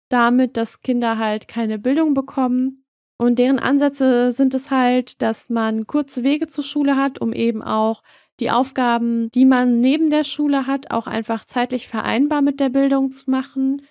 damit, 0.09 0.57
dass 0.57 0.83
Kinder 0.83 1.19
halt 1.19 1.49
keine 1.49 1.79
Bildung 1.79 2.15
bekommen. 2.15 2.85
Und 3.19 3.39
deren 3.39 3.59
Ansätze 3.59 4.33
sind 4.33 4.55
es 4.55 4.71
halt, 4.71 5.23
dass 5.23 5.49
man 5.49 5.87
kurze 5.87 6.25
Wege 6.25 6.49
zur 6.49 6.65
Schule 6.65 6.97
hat, 6.97 7.21
um 7.21 7.33
eben 7.33 7.63
auch 7.63 8.03
die 8.41 8.51
Aufgaben, 8.51 9.31
die 9.31 9.45
man 9.45 9.81
neben 9.81 10.11
der 10.11 10.25
Schule 10.25 10.67
hat, 10.67 10.91
auch 10.91 11.07
einfach 11.07 11.45
zeitlich 11.45 11.87
vereinbar 11.87 12.43
mit 12.43 12.61
der 12.61 12.71
Bildung 12.71 13.13
zu 13.13 13.31
machen, 13.31 13.83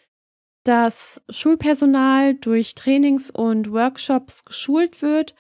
dass 0.63 1.21
Schulpersonal 1.29 2.35
durch 2.35 2.75
Trainings 2.75 3.31
und 3.31 3.71
Workshops 3.71 4.45
geschult 4.45 5.01
wird, 5.01 5.33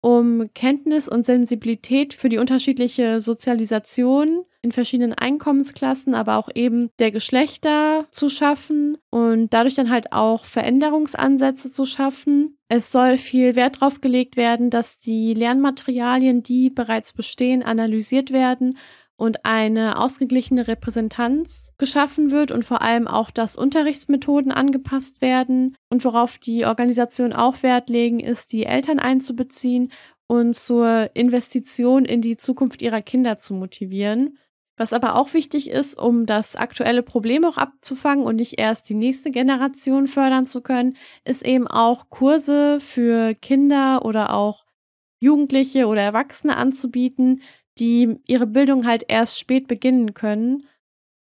um 0.00 0.50
Kenntnis 0.54 1.08
und 1.08 1.24
Sensibilität 1.24 2.14
für 2.14 2.28
die 2.28 2.38
unterschiedliche 2.38 3.20
Sozialisation 3.20 4.44
in 4.62 4.72
verschiedenen 4.72 5.14
Einkommensklassen, 5.14 6.14
aber 6.14 6.36
auch 6.36 6.48
eben 6.54 6.90
der 6.98 7.10
Geschlechter 7.10 8.06
zu 8.10 8.28
schaffen 8.28 8.98
und 9.10 9.52
dadurch 9.52 9.74
dann 9.74 9.90
halt 9.90 10.12
auch 10.12 10.44
Veränderungsansätze 10.44 11.70
zu 11.70 11.86
schaffen. 11.86 12.58
Es 12.68 12.92
soll 12.92 13.16
viel 13.16 13.56
Wert 13.56 13.80
darauf 13.80 14.00
gelegt 14.00 14.36
werden, 14.36 14.70
dass 14.70 14.98
die 14.98 15.34
Lernmaterialien, 15.34 16.42
die 16.42 16.70
bereits 16.70 17.12
bestehen, 17.12 17.62
analysiert 17.62 18.32
werden 18.32 18.76
und 19.20 19.44
eine 19.44 19.98
ausgeglichene 19.98 20.66
Repräsentanz 20.66 21.74
geschaffen 21.76 22.30
wird 22.30 22.50
und 22.52 22.64
vor 22.64 22.80
allem 22.80 23.06
auch, 23.06 23.30
dass 23.30 23.58
Unterrichtsmethoden 23.58 24.50
angepasst 24.50 25.20
werden. 25.20 25.76
Und 25.90 26.06
worauf 26.06 26.38
die 26.38 26.64
Organisation 26.64 27.34
auch 27.34 27.62
Wert 27.62 27.90
legen, 27.90 28.18
ist, 28.18 28.50
die 28.52 28.64
Eltern 28.64 28.98
einzubeziehen 28.98 29.92
und 30.26 30.54
zur 30.54 31.10
Investition 31.12 32.06
in 32.06 32.22
die 32.22 32.38
Zukunft 32.38 32.80
ihrer 32.80 33.02
Kinder 33.02 33.36
zu 33.36 33.52
motivieren. 33.52 34.38
Was 34.80 34.94
aber 34.94 35.16
auch 35.16 35.34
wichtig 35.34 35.68
ist, 35.68 36.00
um 36.00 36.24
das 36.24 36.56
aktuelle 36.56 37.02
Problem 37.02 37.44
auch 37.44 37.58
abzufangen 37.58 38.24
und 38.24 38.36
nicht 38.36 38.58
erst 38.58 38.88
die 38.88 38.94
nächste 38.94 39.30
Generation 39.30 40.06
fördern 40.06 40.46
zu 40.46 40.62
können, 40.62 40.96
ist 41.22 41.44
eben 41.44 41.66
auch 41.66 42.08
Kurse 42.08 42.80
für 42.80 43.34
Kinder 43.34 44.06
oder 44.06 44.32
auch 44.32 44.64
Jugendliche 45.20 45.86
oder 45.86 46.00
Erwachsene 46.00 46.56
anzubieten, 46.56 47.42
die 47.78 48.16
ihre 48.26 48.46
Bildung 48.46 48.86
halt 48.86 49.04
erst 49.06 49.38
spät 49.38 49.68
beginnen 49.68 50.14
können 50.14 50.66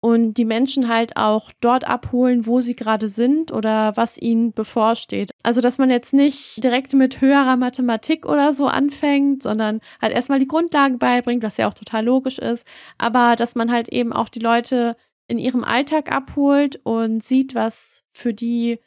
und 0.00 0.34
die 0.34 0.44
Menschen 0.44 0.88
halt 0.88 1.16
auch 1.16 1.50
dort 1.60 1.88
abholen, 1.88 2.46
wo 2.46 2.60
sie 2.60 2.76
gerade 2.76 3.08
sind 3.08 3.52
oder 3.52 3.96
was 3.96 4.16
ihnen 4.16 4.52
bevorsteht. 4.52 5.30
Also, 5.42 5.60
dass 5.60 5.78
man 5.78 5.90
jetzt 5.90 6.14
nicht 6.14 6.62
direkt 6.62 6.92
mit 6.92 7.20
höherer 7.20 7.56
Mathematik 7.56 8.24
oder 8.26 8.52
so 8.52 8.66
anfängt, 8.66 9.42
sondern 9.42 9.80
halt 10.00 10.12
erstmal 10.12 10.38
die 10.38 10.46
Grundlagen 10.46 10.98
beibringt, 10.98 11.42
was 11.42 11.56
ja 11.56 11.68
auch 11.68 11.74
total 11.74 12.04
logisch 12.04 12.38
ist, 12.38 12.66
aber 12.96 13.34
dass 13.36 13.54
man 13.54 13.72
halt 13.72 13.88
eben 13.88 14.12
auch 14.12 14.28
die 14.28 14.40
Leute 14.40 14.96
in 15.26 15.38
ihrem 15.38 15.64
Alltag 15.64 16.10
abholt 16.10 16.80
und 16.84 17.22
sieht, 17.22 17.54
was 17.54 18.04
für 18.12 18.32
die 18.32 18.78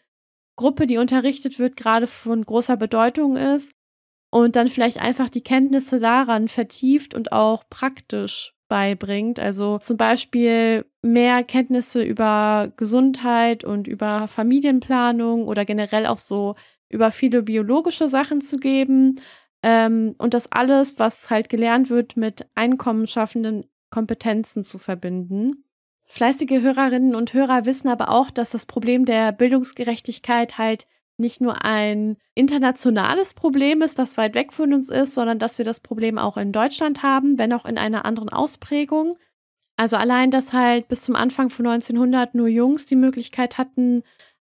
Gruppe, 0.55 0.87
die 0.87 0.97
unterrichtet 0.97 1.59
wird, 1.59 1.75
gerade 1.75 2.07
von 2.07 2.43
großer 2.43 2.77
Bedeutung 2.77 3.35
ist 3.35 3.73
und 4.31 4.55
dann 4.55 4.69
vielleicht 4.69 4.99
einfach 4.99 5.29
die 5.29 5.43
Kenntnisse 5.43 5.99
daran 5.99 6.47
vertieft 6.47 7.13
und 7.13 7.31
auch 7.31 7.63
praktisch 7.69 8.53
beibringt. 8.71 9.37
Also 9.37 9.79
zum 9.79 9.97
Beispiel 9.97 10.85
mehr 11.01 11.43
Kenntnisse 11.43 12.01
über 12.01 12.71
Gesundheit 12.77 13.65
und 13.65 13.85
über 13.85 14.29
Familienplanung 14.29 15.45
oder 15.45 15.65
generell 15.65 16.05
auch 16.05 16.17
so 16.17 16.55
über 16.87 17.11
viele 17.11 17.43
biologische 17.43 18.07
Sachen 18.07 18.39
zu 18.39 18.55
geben. 18.55 19.19
Ähm, 19.61 20.13
und 20.19 20.33
das 20.33 20.49
alles, 20.53 20.99
was 20.99 21.29
halt 21.29 21.49
gelernt 21.49 21.89
wird, 21.89 22.15
mit 22.15 22.47
einkommensschaffenden 22.55 23.65
Kompetenzen 23.89 24.63
zu 24.63 24.79
verbinden. 24.79 25.65
Fleißige 26.07 26.61
Hörerinnen 26.61 27.13
und 27.13 27.33
Hörer 27.33 27.65
wissen 27.65 27.89
aber 27.89 28.07
auch, 28.09 28.31
dass 28.31 28.51
das 28.51 28.65
Problem 28.65 29.03
der 29.03 29.33
Bildungsgerechtigkeit 29.33 30.57
halt 30.57 30.87
nicht 31.21 31.39
nur 31.39 31.63
ein 31.63 32.17
internationales 32.35 33.33
Problem 33.33 33.81
ist, 33.81 33.97
was 33.97 34.17
weit 34.17 34.35
weg 34.35 34.51
von 34.51 34.73
uns 34.73 34.89
ist, 34.89 35.15
sondern 35.15 35.39
dass 35.39 35.57
wir 35.57 35.65
das 35.65 35.79
Problem 35.79 36.17
auch 36.17 36.35
in 36.35 36.51
Deutschland 36.51 37.03
haben, 37.03 37.39
wenn 37.39 37.53
auch 37.53 37.65
in 37.65 37.77
einer 37.77 38.03
anderen 38.03 38.29
Ausprägung. 38.29 39.17
Also 39.77 39.95
allein, 39.95 40.31
dass 40.31 40.51
halt 40.51 40.89
bis 40.89 41.01
zum 41.01 41.15
Anfang 41.15 41.49
von 41.49 41.65
1900 41.65 42.35
nur 42.35 42.47
Jungs 42.47 42.85
die 42.85 42.95
Möglichkeit 42.95 43.57
hatten, 43.57 44.03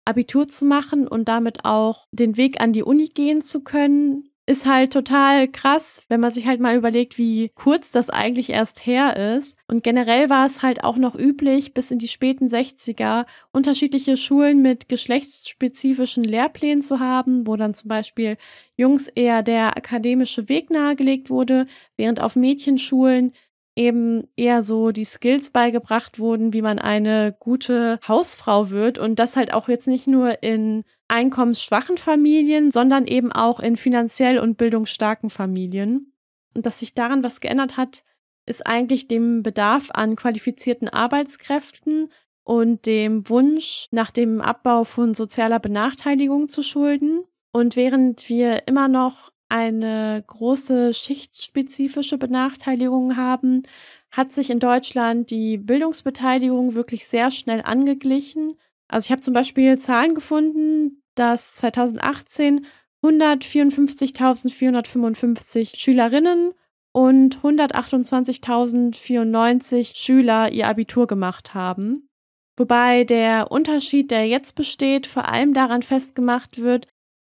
Abitur 0.05 0.47
zu 0.47 0.65
machen 0.65 1.07
und 1.07 1.29
damit 1.29 1.63
auch 1.63 2.07
den 2.11 2.35
Weg 2.35 2.61
an 2.61 2.73
die 2.73 2.83
Uni 2.83 3.07
gehen 3.07 3.41
zu 3.41 3.63
können, 3.63 4.29
ist 4.45 4.65
halt 4.65 4.91
total 4.91 5.47
krass, 5.47 6.03
wenn 6.09 6.19
man 6.19 6.31
sich 6.31 6.47
halt 6.47 6.59
mal 6.59 6.75
überlegt, 6.75 7.17
wie 7.17 7.49
kurz 7.55 7.91
das 7.91 8.09
eigentlich 8.09 8.49
erst 8.49 8.85
her 8.85 9.15
ist. 9.37 9.57
Und 9.67 9.83
generell 9.83 10.29
war 10.29 10.45
es 10.45 10.61
halt 10.61 10.83
auch 10.83 10.97
noch 10.97 11.15
üblich, 11.15 11.73
bis 11.73 11.91
in 11.91 11.99
die 11.99 12.09
späten 12.09 12.47
60er 12.47 13.25
unterschiedliche 13.53 14.17
Schulen 14.17 14.61
mit 14.61 14.89
geschlechtsspezifischen 14.89 16.25
Lehrplänen 16.25 16.81
zu 16.81 16.99
haben, 16.99 17.47
wo 17.47 17.55
dann 17.55 17.73
zum 17.73 17.87
Beispiel 17.87 18.37
Jungs 18.75 19.07
eher 19.07 19.43
der 19.43 19.77
akademische 19.77 20.49
Weg 20.49 20.69
nahegelegt 20.69 21.29
wurde, 21.29 21.65
während 21.95 22.19
auf 22.19 22.35
Mädchenschulen 22.35 23.31
eben 23.75 24.27
eher 24.35 24.61
so 24.61 24.91
die 24.91 25.05
Skills 25.05 25.51
beigebracht 25.51 26.19
wurden, 26.19 26.53
wie 26.53 26.61
man 26.61 26.79
eine 26.79 27.35
gute 27.39 27.99
Hausfrau 28.07 28.69
wird 28.69 28.99
und 28.99 29.17
das 29.19 29.35
halt 29.35 29.53
auch 29.53 29.67
jetzt 29.67 29.87
nicht 29.87 30.05
nur 30.05 30.43
in 30.43 30.83
einkommensschwachen 31.13 31.97
Familien, 31.97 32.71
sondern 32.71 33.05
eben 33.05 33.31
auch 33.31 33.59
in 33.59 33.77
finanziell 33.77 34.39
und 34.39 34.57
bildungsstarken 34.57 35.29
Familien. 35.29 36.11
Und 36.55 36.65
dass 36.65 36.79
sich 36.79 36.95
daran 36.95 37.23
was 37.23 37.39
geändert 37.39 37.77
hat, 37.77 38.03
ist 38.47 38.65
eigentlich 38.65 39.07
dem 39.07 39.43
Bedarf 39.43 39.89
an 39.93 40.15
qualifizierten 40.15 40.89
Arbeitskräften 40.89 42.09
und 42.43 42.87
dem 42.87 43.29
Wunsch 43.29 43.87
nach 43.91 44.11
dem 44.11 44.41
Abbau 44.41 44.83
von 44.83 45.13
sozialer 45.13 45.59
Benachteiligung 45.59 46.49
zu 46.49 46.63
schulden. 46.63 47.23
Und 47.53 47.75
während 47.75 48.27
wir 48.27 48.67
immer 48.67 48.87
noch 48.87 49.31
eine 49.49 50.23
große 50.25 50.95
schichtsspezifische 50.95 52.17
Benachteiligung 52.17 53.15
haben, 53.15 53.61
hat 54.09 54.31
sich 54.31 54.49
in 54.49 54.59
Deutschland 54.59 55.29
die 55.29 55.59
Bildungsbeteiligung 55.59 56.73
wirklich 56.73 57.07
sehr 57.07 57.29
schnell 57.29 57.61
angeglichen. 57.61 58.55
Also 58.87 59.05
ich 59.05 59.11
habe 59.11 59.21
zum 59.21 59.35
Beispiel 59.35 59.77
Zahlen 59.77 60.15
gefunden, 60.15 61.02
dass 61.15 61.55
2018 61.55 62.65
154.455 63.03 65.77
Schülerinnen 65.77 66.53
und 66.93 67.39
128.094 67.39 69.97
Schüler 69.97 70.51
ihr 70.51 70.67
Abitur 70.67 71.07
gemacht 71.07 71.53
haben. 71.53 72.09
Wobei 72.55 73.03
der 73.03 73.51
Unterschied, 73.51 74.11
der 74.11 74.27
jetzt 74.27 74.55
besteht, 74.55 75.07
vor 75.07 75.27
allem 75.27 75.53
daran 75.53 75.81
festgemacht 75.81 76.61
wird, 76.61 76.87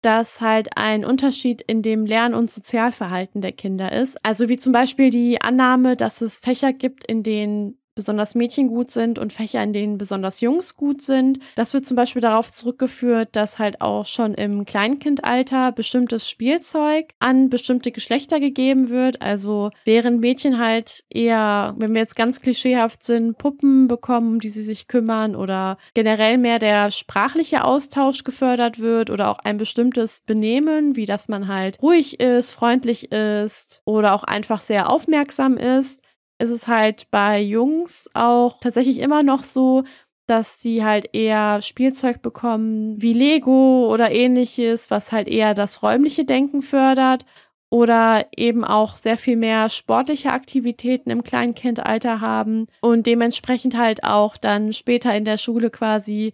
dass 0.01 0.41
halt 0.41 0.77
ein 0.77 1.03
Unterschied 1.03 1.63
in 1.63 1.81
dem 1.81 2.05
Lern- 2.05 2.35
und 2.35 2.51
Sozialverhalten 2.51 3.41
der 3.41 3.53
Kinder 3.53 3.91
ist. 3.91 4.23
Also 4.23 4.49
wie 4.49 4.57
zum 4.57 4.71
Beispiel 4.71 5.09
die 5.09 5.41
Annahme, 5.41 5.95
dass 5.95 6.21
es 6.21 6.37
Fächer 6.39 6.73
gibt, 6.73 7.05
in 7.05 7.23
denen 7.23 7.79
besonders 7.95 8.35
Mädchen 8.35 8.67
gut 8.67 8.91
sind 8.91 9.17
und 9.17 9.33
Fächer, 9.33 9.63
in 9.63 9.73
denen 9.73 9.97
besonders 9.97 10.41
Jungs 10.41 10.75
gut 10.75 11.01
sind. 11.01 11.39
Das 11.55 11.73
wird 11.73 11.85
zum 11.85 11.95
Beispiel 11.95 12.21
darauf 12.21 12.51
zurückgeführt, 12.51 13.29
dass 13.31 13.57
halt 13.57 13.81
auch 13.81 14.05
schon 14.05 14.33
im 14.33 14.65
Kleinkindalter 14.65 15.71
bestimmtes 15.71 16.29
Spielzeug 16.29 17.13
an 17.19 17.49
bestimmte 17.49 17.91
Geschlechter 17.91 18.39
gegeben 18.39 18.89
wird. 18.89 19.21
Also 19.21 19.71
während 19.85 20.19
Mädchen 20.19 20.59
halt 20.59 21.03
eher, 21.09 21.73
wenn 21.77 21.93
wir 21.93 22.01
jetzt 22.01 22.15
ganz 22.15 22.41
klischeehaft 22.41 23.03
sind, 23.03 23.37
Puppen 23.37 23.87
bekommen, 23.87 24.33
um 24.33 24.39
die 24.39 24.49
sie 24.49 24.63
sich 24.63 24.87
kümmern 24.87 25.35
oder 25.35 25.77
generell 25.93 26.37
mehr 26.37 26.59
der 26.59 26.91
sprachliche 26.91 27.63
Austausch 27.63 28.23
gefördert 28.23 28.79
wird 28.79 29.09
oder 29.09 29.29
auch 29.29 29.39
ein 29.39 29.57
bestimmtes 29.57 30.19
Benehmen, 30.19 30.95
wie 30.95 31.05
dass 31.05 31.29
man 31.29 31.47
halt 31.47 31.81
ruhig 31.81 32.19
ist, 32.19 32.51
freundlich 32.51 33.11
ist 33.11 33.81
oder 33.85 34.13
auch 34.13 34.23
einfach 34.23 34.59
sehr 34.61 34.89
aufmerksam 34.89 35.57
ist 35.57 36.04
ist 36.39 36.49
es 36.49 36.67
halt 36.67 37.09
bei 37.11 37.41
Jungs 37.41 38.09
auch 38.13 38.59
tatsächlich 38.59 38.99
immer 38.99 39.23
noch 39.23 39.43
so, 39.43 39.83
dass 40.27 40.59
sie 40.61 40.83
halt 40.83 41.09
eher 41.13 41.61
Spielzeug 41.61 42.21
bekommen 42.21 43.01
wie 43.01 43.13
Lego 43.13 43.91
oder 43.93 44.11
ähnliches, 44.11 44.89
was 44.89 45.11
halt 45.11 45.27
eher 45.27 45.53
das 45.53 45.83
räumliche 45.83 46.25
Denken 46.25 46.61
fördert 46.61 47.25
oder 47.69 48.25
eben 48.35 48.63
auch 48.63 48.95
sehr 48.95 49.17
viel 49.17 49.35
mehr 49.35 49.69
sportliche 49.69 50.31
Aktivitäten 50.31 51.09
im 51.09 51.23
Kleinkindalter 51.23 52.21
haben 52.21 52.67
und 52.81 53.05
dementsprechend 53.05 53.77
halt 53.77 54.03
auch 54.03 54.37
dann 54.37 54.73
später 54.73 55.15
in 55.15 55.25
der 55.25 55.37
Schule 55.37 55.69
quasi 55.69 56.33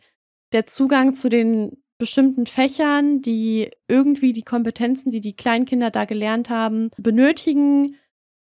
der 0.53 0.65
Zugang 0.65 1.15
zu 1.15 1.29
den 1.29 1.77
bestimmten 1.97 2.47
Fächern, 2.47 3.21
die 3.21 3.69
irgendwie 3.87 4.33
die 4.33 4.41
Kompetenzen, 4.41 5.11
die 5.11 5.21
die 5.21 5.35
Kleinkinder 5.35 5.91
da 5.91 6.05
gelernt 6.05 6.49
haben, 6.49 6.89
benötigen, 6.97 7.95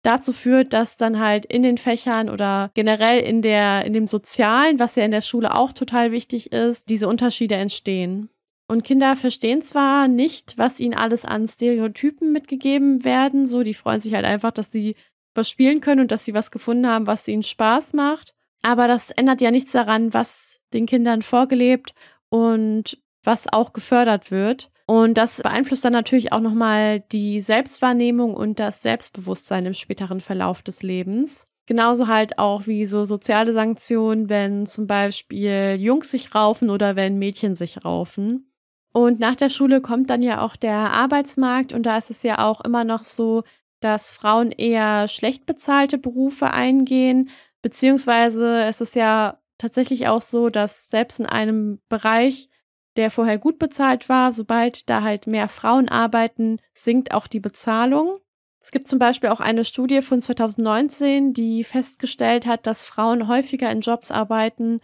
dazu 0.03 0.33
führt, 0.33 0.73
dass 0.73 0.97
dann 0.97 1.19
halt 1.19 1.45
in 1.45 1.63
den 1.63 1.77
Fächern 1.77 2.29
oder 2.29 2.69
generell 2.75 3.21
in 3.21 3.41
der 3.41 3.85
in 3.85 3.93
dem 3.93 4.05
Sozialen, 4.05 4.77
was 4.77 4.95
ja 4.95 5.03
in 5.03 5.11
der 5.11 5.21
Schule 5.21 5.55
auch 5.55 5.71
total 5.71 6.11
wichtig 6.11 6.51
ist, 6.51 6.89
diese 6.89 7.07
Unterschiede 7.07 7.55
entstehen. 7.55 8.29
Und 8.67 8.83
Kinder 8.83 9.15
verstehen 9.15 9.61
zwar 9.61 10.07
nicht, 10.07 10.57
was 10.57 10.79
ihnen 10.79 10.93
alles 10.93 11.25
an 11.25 11.47
Stereotypen 11.47 12.31
mitgegeben 12.31 13.03
werden, 13.03 13.45
so 13.45 13.63
die 13.63 13.73
freuen 13.73 14.01
sich 14.01 14.13
halt 14.13 14.25
einfach, 14.25 14.51
dass 14.51 14.71
sie 14.71 14.95
was 15.35 15.49
spielen 15.49 15.81
können 15.81 16.01
und 16.01 16.11
dass 16.11 16.25
sie 16.25 16.33
was 16.33 16.51
gefunden 16.51 16.87
haben, 16.87 17.07
was 17.07 17.27
ihnen 17.27 17.43
Spaß 17.43 17.93
macht. 17.93 18.33
Aber 18.61 18.87
das 18.87 19.11
ändert 19.11 19.41
ja 19.41 19.51
nichts 19.51 19.73
daran, 19.73 20.13
was 20.13 20.59
den 20.73 20.85
Kindern 20.85 21.21
vorgelebt 21.21 21.93
und 22.29 22.97
was 23.23 23.51
auch 23.51 23.73
gefördert 23.73 24.31
wird. 24.31 24.69
Und 24.85 25.17
das 25.17 25.41
beeinflusst 25.41 25.85
dann 25.85 25.93
natürlich 25.93 26.33
auch 26.33 26.41
nochmal 26.41 26.99
die 27.11 27.39
Selbstwahrnehmung 27.39 28.33
und 28.33 28.59
das 28.59 28.81
Selbstbewusstsein 28.81 29.65
im 29.65 29.73
späteren 29.73 30.21
Verlauf 30.21 30.61
des 30.61 30.83
Lebens. 30.83 31.47
Genauso 31.65 32.07
halt 32.07 32.37
auch 32.39 32.67
wie 32.67 32.85
so 32.85 33.05
soziale 33.05 33.53
Sanktionen, 33.53 34.29
wenn 34.29 34.65
zum 34.65 34.85
Beispiel 34.85 35.77
Jungs 35.79 36.11
sich 36.11 36.35
raufen 36.35 36.69
oder 36.69 36.97
wenn 36.97 37.17
Mädchen 37.17 37.55
sich 37.55 37.85
raufen. 37.85 38.51
Und 38.91 39.19
nach 39.19 39.35
der 39.35 39.49
Schule 39.49 39.81
kommt 39.81 40.09
dann 40.09 40.21
ja 40.21 40.41
auch 40.41 40.55
der 40.55 40.93
Arbeitsmarkt 40.93 41.73
und 41.73 41.83
da 41.83 41.97
ist 41.97 42.11
es 42.11 42.21
ja 42.21 42.45
auch 42.45 42.61
immer 42.61 42.83
noch 42.83 43.05
so, 43.05 43.43
dass 43.79 44.11
Frauen 44.11 44.51
eher 44.51 45.07
schlecht 45.07 45.45
bezahlte 45.45 45.97
Berufe 45.97 46.51
eingehen, 46.51 47.29
beziehungsweise 47.61 48.63
es 48.63 48.81
ist 48.81 48.95
ja 48.95 49.39
tatsächlich 49.57 50.07
auch 50.07 50.21
so, 50.21 50.49
dass 50.49 50.89
selbst 50.89 51.19
in 51.19 51.25
einem 51.25 51.79
Bereich, 51.89 52.49
der 52.95 53.11
vorher 53.11 53.37
gut 53.37 53.59
bezahlt 53.59 54.09
war, 54.09 54.31
sobald 54.31 54.89
da 54.89 55.01
halt 55.01 55.27
mehr 55.27 55.47
Frauen 55.47 55.89
arbeiten, 55.89 56.59
sinkt 56.73 57.13
auch 57.13 57.27
die 57.27 57.39
Bezahlung. 57.39 58.19
Es 58.59 58.71
gibt 58.71 58.87
zum 58.87 58.97
Beispiel 58.97 59.29
auch 59.29 59.41
eine 59.41 59.65
Studie 59.65 60.01
von 60.01 60.21
2019, 60.21 61.33
die 61.33 61.63
festgestellt 61.63 62.45
hat, 62.45 62.65
dass 62.65 62.85
Frauen 62.85 63.27
häufiger 63.27 63.69
in 63.69 63.81
Jobs 63.81 64.09
arbeiten, 64.09 64.79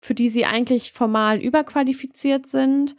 für 0.00 0.14
die 0.14 0.28
sie 0.28 0.46
eigentlich 0.46 0.92
formal 0.92 1.38
überqualifiziert 1.38 2.46
sind. 2.46 2.96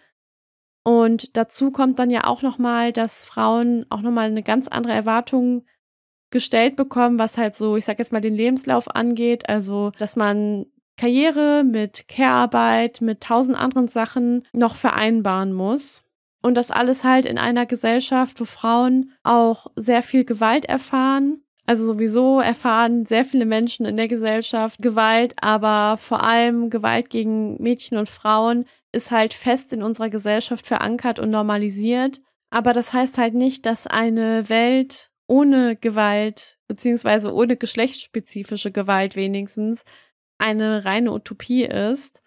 Und 0.84 1.36
dazu 1.36 1.72
kommt 1.72 1.98
dann 1.98 2.10
ja 2.12 2.26
auch 2.26 2.42
nochmal, 2.42 2.94
dass 2.94 3.26
Frauen 3.26 3.86
auch 3.90 4.02
nochmal 4.02 4.26
eine 4.26 4.44
ganz 4.44 4.68
andere 4.68 4.94
Erwartung 4.94 5.66
gestellt 6.30 6.76
bekommen, 6.76 7.20
was 7.20 7.38
halt 7.38 7.56
so, 7.56 7.78
ich 7.78 7.86
sag 7.86 8.00
jetzt 8.00 8.12
mal, 8.12 8.22
den 8.22 8.36
Lebenslauf 8.36 8.94
angeht. 8.94 9.50
Also, 9.50 9.92
dass 9.98 10.16
man 10.16 10.66
Karriere 10.98 11.64
mit 11.64 12.08
Care-Arbeit, 12.08 13.02
mit 13.02 13.22
tausend 13.22 13.58
anderen 13.58 13.88
Sachen 13.88 14.46
noch 14.54 14.76
vereinbaren 14.76 15.54
muss. 15.54 16.04
Und 16.42 16.56
das 16.56 16.72
alles 16.72 17.04
halt 17.04 17.26
in 17.26 17.38
einer 17.38 17.66
Gesellschaft, 17.66 18.40
wo 18.40 18.46
Frauen 18.46 19.12
auch 19.24 19.68
sehr 19.76 20.04
viel 20.04 20.26
Gewalt 20.26 20.66
erfahren. 20.66 21.42
Also 21.66 21.86
sowieso 21.86 22.42
erfahren 22.42 23.06
sehr 23.06 23.24
viele 23.24 23.46
Menschen 23.46 23.86
in 23.86 23.96
der 23.96 24.10
Gesellschaft 24.10 24.82
Gewalt, 24.82 25.36
aber 25.42 25.98
vor 25.98 26.22
allem 26.24 26.70
Gewalt 26.70 27.10
gegen 27.10 27.62
Mädchen 27.62 27.98
und 27.98 28.10
Frauen 28.10 28.66
ist 28.92 29.12
halt 29.12 29.34
fest 29.34 29.72
in 29.72 29.82
unserer 29.82 30.10
Gesellschaft 30.10 30.66
verankert 30.66 31.20
und 31.20 31.30
normalisiert. 31.30 32.20
Aber 32.50 32.74
das 32.74 32.92
heißt 32.92 33.18
halt 33.18 33.34
nicht, 33.34 33.66
dass 33.66 33.88
eine 33.88 34.50
Welt 34.50 35.10
ohne 35.28 35.78
Gewalt, 35.78 36.58
beziehungsweise 36.68 37.34
ohne 37.34 37.56
geschlechtsspezifische 37.56 38.72
Gewalt 38.72 39.16
wenigstens, 39.16 39.84
eine 40.44 40.86
reine 40.86 41.12
Utopie 41.12 41.64
ist. 41.64 42.22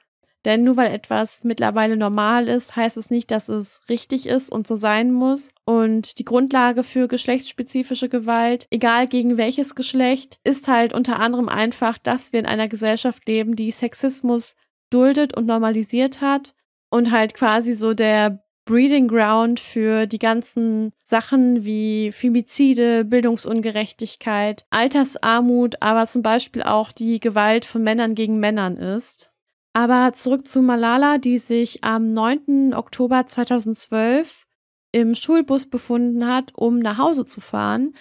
Denn 0.44 0.62
nur 0.62 0.76
weil 0.76 0.92
etwas 0.92 1.42
mittlerweile 1.42 1.96
normal 1.96 2.46
ist, 2.48 2.76
heißt 2.76 2.96
es 2.96 3.10
nicht, 3.10 3.32
dass 3.32 3.48
es 3.48 3.80
richtig 3.88 4.26
ist 4.26 4.50
und 4.50 4.66
so 4.66 4.76
sein 4.76 5.12
muss. 5.12 5.50
Und 5.64 6.20
die 6.20 6.24
Grundlage 6.24 6.84
für 6.84 7.08
geschlechtsspezifische 7.08 8.08
Gewalt, 8.08 8.68
egal 8.70 9.08
gegen 9.08 9.38
welches 9.38 9.74
Geschlecht, 9.74 10.38
ist 10.44 10.68
halt 10.68 10.92
unter 10.92 11.18
anderem 11.18 11.48
einfach, 11.48 11.98
dass 11.98 12.32
wir 12.32 12.38
in 12.38 12.46
einer 12.46 12.68
Gesellschaft 12.68 13.26
leben, 13.26 13.56
die 13.56 13.72
Sexismus 13.72 14.54
duldet 14.88 15.36
und 15.36 15.46
normalisiert 15.46 16.20
hat 16.20 16.54
und 16.90 17.10
halt 17.10 17.34
quasi 17.34 17.72
so 17.72 17.92
der 17.92 18.45
Breeding 18.66 19.06
Ground 19.06 19.60
für 19.60 20.06
die 20.06 20.18
ganzen 20.18 20.90
Sachen 21.04 21.64
wie 21.64 22.10
Femizide, 22.10 23.04
Bildungsungerechtigkeit, 23.04 24.66
Altersarmut, 24.70 25.80
aber 25.80 26.06
zum 26.06 26.22
Beispiel 26.22 26.64
auch 26.64 26.90
die 26.90 27.20
Gewalt 27.20 27.64
von 27.64 27.84
Männern 27.84 28.16
gegen 28.16 28.40
Männern 28.40 28.76
ist. 28.76 29.30
Aber 29.72 30.14
zurück 30.14 30.48
zu 30.48 30.62
Malala, 30.62 31.18
die 31.18 31.38
sich 31.38 31.84
am 31.84 32.12
9. 32.12 32.74
Oktober 32.74 33.24
2012 33.26 34.46
im 34.90 35.14
Schulbus 35.14 35.66
befunden 35.70 36.26
hat, 36.26 36.50
um 36.56 36.80
nach 36.80 36.98
Hause 36.98 37.24
zu 37.24 37.40
fahren. 37.40 37.94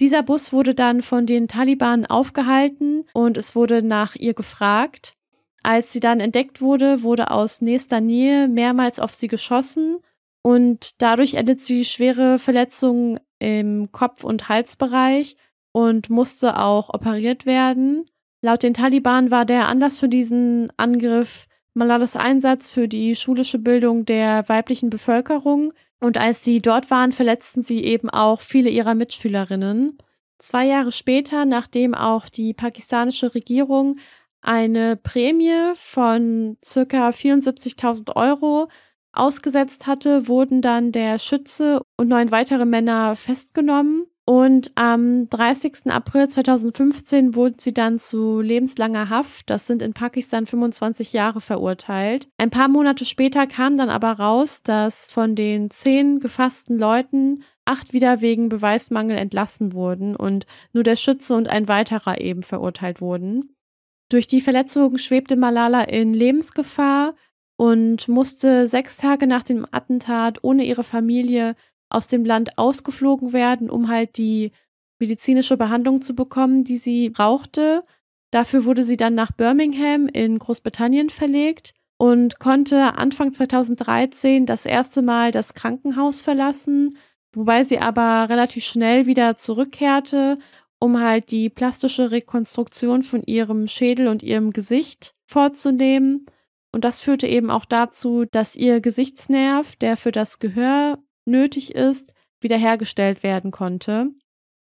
Dieser 0.00 0.24
Bus 0.24 0.52
wurde 0.52 0.74
dann 0.74 1.02
von 1.02 1.26
den 1.26 1.46
Taliban 1.46 2.06
aufgehalten 2.06 3.04
und 3.12 3.36
es 3.36 3.54
wurde 3.54 3.84
nach 3.84 4.16
ihr 4.16 4.34
gefragt. 4.34 5.14
Als 5.62 5.92
sie 5.92 6.00
dann 6.00 6.18
entdeckt 6.18 6.60
wurde, 6.60 7.04
wurde 7.04 7.30
aus 7.30 7.60
nächster 7.60 8.00
Nähe 8.00 8.48
mehrmals 8.48 8.98
auf 8.98 9.14
sie 9.14 9.28
geschossen 9.28 9.98
und 10.42 10.90
dadurch 10.98 11.34
erlitt 11.34 11.60
sie 11.60 11.84
schwere 11.84 12.38
Verletzungen 12.38 13.20
im 13.38 13.92
Kopf- 13.92 14.24
und 14.24 14.48
Halsbereich 14.48 15.36
und 15.72 16.10
musste 16.10 16.58
auch 16.58 16.92
operiert 16.92 17.46
werden. 17.46 18.04
Laut 18.42 18.62
den 18.62 18.74
Taliban 18.74 19.30
war 19.30 19.44
der 19.44 19.68
Anlass 19.68 19.98
für 19.98 20.08
diesen 20.08 20.68
Angriff 20.76 21.46
Malalas 21.74 22.16
Einsatz 22.16 22.70
für 22.70 22.88
die 22.88 23.14
schulische 23.14 23.58
Bildung 23.58 24.04
der 24.04 24.48
weiblichen 24.48 24.90
Bevölkerung. 24.90 25.72
Und 26.00 26.16
als 26.16 26.44
sie 26.44 26.60
dort 26.60 26.90
waren, 26.90 27.12
verletzten 27.12 27.62
sie 27.62 27.84
eben 27.84 28.10
auch 28.10 28.40
viele 28.40 28.70
ihrer 28.70 28.94
Mitschülerinnen. 28.94 29.98
Zwei 30.38 30.66
Jahre 30.66 30.92
später, 30.92 31.44
nachdem 31.44 31.94
auch 31.94 32.28
die 32.28 32.54
pakistanische 32.54 33.34
Regierung 33.34 33.96
eine 34.40 34.96
Prämie 34.96 35.72
von 35.74 36.56
circa 36.64 37.08
74.000 37.10 38.14
Euro 38.14 38.68
ausgesetzt 39.12 39.86
hatte, 39.86 40.28
wurden 40.28 40.62
dann 40.62 40.92
der 40.92 41.18
Schütze 41.18 41.80
und 41.96 42.08
neun 42.08 42.30
weitere 42.30 42.64
Männer 42.64 43.16
festgenommen. 43.16 44.06
Und 44.28 44.72
am 44.74 45.30
30. 45.30 45.90
April 45.90 46.28
2015 46.28 47.34
wurden 47.34 47.58
sie 47.58 47.72
dann 47.72 47.98
zu 47.98 48.42
lebenslanger 48.42 49.08
Haft, 49.08 49.48
das 49.48 49.66
sind 49.66 49.80
in 49.80 49.94
Pakistan 49.94 50.44
25 50.44 51.14
Jahre 51.14 51.40
verurteilt. 51.40 52.28
Ein 52.36 52.50
paar 52.50 52.68
Monate 52.68 53.06
später 53.06 53.46
kam 53.46 53.78
dann 53.78 53.88
aber 53.88 54.12
raus, 54.12 54.62
dass 54.62 55.06
von 55.06 55.34
den 55.34 55.70
zehn 55.70 56.20
gefassten 56.20 56.78
Leuten 56.78 57.42
acht 57.64 57.94
wieder 57.94 58.20
wegen 58.20 58.50
Beweismangel 58.50 59.16
entlassen 59.16 59.72
wurden 59.72 60.14
und 60.14 60.44
nur 60.74 60.84
der 60.84 60.96
Schütze 60.96 61.34
und 61.34 61.48
ein 61.48 61.66
weiterer 61.66 62.20
eben 62.20 62.42
verurteilt 62.42 63.00
wurden. 63.00 63.54
Durch 64.10 64.26
die 64.26 64.42
Verletzungen 64.42 64.98
schwebte 64.98 65.36
Malala 65.36 65.84
in 65.84 66.12
Lebensgefahr 66.12 67.14
und 67.58 68.06
musste 68.08 68.68
sechs 68.68 68.96
Tage 68.96 69.26
nach 69.26 69.42
dem 69.42 69.66
Attentat 69.70 70.38
ohne 70.42 70.64
ihre 70.64 70.84
Familie 70.84 71.56
aus 71.90 72.06
dem 72.06 72.24
Land 72.24 72.56
ausgeflogen 72.56 73.32
werden, 73.32 73.68
um 73.68 73.88
halt 73.88 74.16
die 74.16 74.52
medizinische 74.98 75.56
Behandlung 75.56 76.00
zu 76.00 76.14
bekommen, 76.14 76.64
die 76.64 76.76
sie 76.76 77.10
brauchte. 77.10 77.82
Dafür 78.30 78.64
wurde 78.64 78.82
sie 78.82 78.96
dann 78.96 79.14
nach 79.14 79.32
Birmingham 79.32 80.06
in 80.06 80.38
Großbritannien 80.38 81.10
verlegt 81.10 81.74
und 81.98 82.38
konnte 82.38 82.96
Anfang 82.96 83.34
2013 83.34 84.46
das 84.46 84.64
erste 84.64 85.02
Mal 85.02 85.32
das 85.32 85.54
Krankenhaus 85.54 86.22
verlassen, 86.22 86.96
wobei 87.34 87.64
sie 87.64 87.80
aber 87.80 88.28
relativ 88.28 88.64
schnell 88.64 89.06
wieder 89.06 89.36
zurückkehrte 89.36 90.38
um 90.78 91.00
halt 91.00 91.30
die 91.30 91.50
plastische 91.50 92.10
Rekonstruktion 92.10 93.02
von 93.02 93.22
ihrem 93.24 93.66
Schädel 93.66 94.08
und 94.08 94.22
ihrem 94.22 94.52
Gesicht 94.52 95.14
vorzunehmen. 95.24 96.26
Und 96.72 96.84
das 96.84 97.00
führte 97.00 97.26
eben 97.26 97.50
auch 97.50 97.64
dazu, 97.64 98.24
dass 98.30 98.56
ihr 98.56 98.80
Gesichtsnerv, 98.80 99.76
der 99.76 99.96
für 99.96 100.12
das 100.12 100.38
Gehör 100.38 100.98
nötig 101.24 101.74
ist, 101.74 102.14
wiederhergestellt 102.40 103.22
werden 103.22 103.50
konnte. 103.50 104.10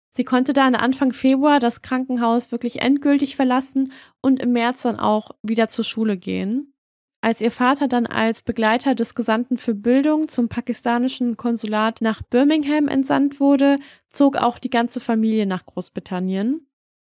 Sie 0.09 0.23
konnte 0.23 0.53
dann 0.53 0.75
Anfang 0.75 1.11
Februar 1.11 1.59
das 1.59 1.81
Krankenhaus 1.81 2.51
wirklich 2.51 2.81
endgültig 2.81 3.35
verlassen 3.35 3.91
und 4.21 4.41
im 4.41 4.53
März 4.53 4.83
dann 4.83 4.97
auch 4.97 5.31
wieder 5.43 5.67
zur 5.67 5.83
Schule 5.83 6.15
gehen. 6.15 6.73
Als 7.19 7.41
ihr 7.41 7.51
Vater 7.51 7.87
dann 7.87 8.05
als 8.05 8.43
Begleiter 8.43 8.93
des 8.93 9.15
Gesandten 9.15 9.57
für 9.57 9.73
Bildung 9.73 10.27
zum 10.27 10.47
pakistanischen 10.47 11.37
Konsulat 11.37 11.99
nach 12.01 12.21
Birmingham 12.21 12.87
entsandt 12.87 13.39
wurde, 13.39 13.79
zog 14.07 14.37
auch 14.37 14.59
die 14.59 14.69
ganze 14.69 14.99
Familie 14.99 15.47
nach 15.47 15.65
Großbritannien. 15.65 16.67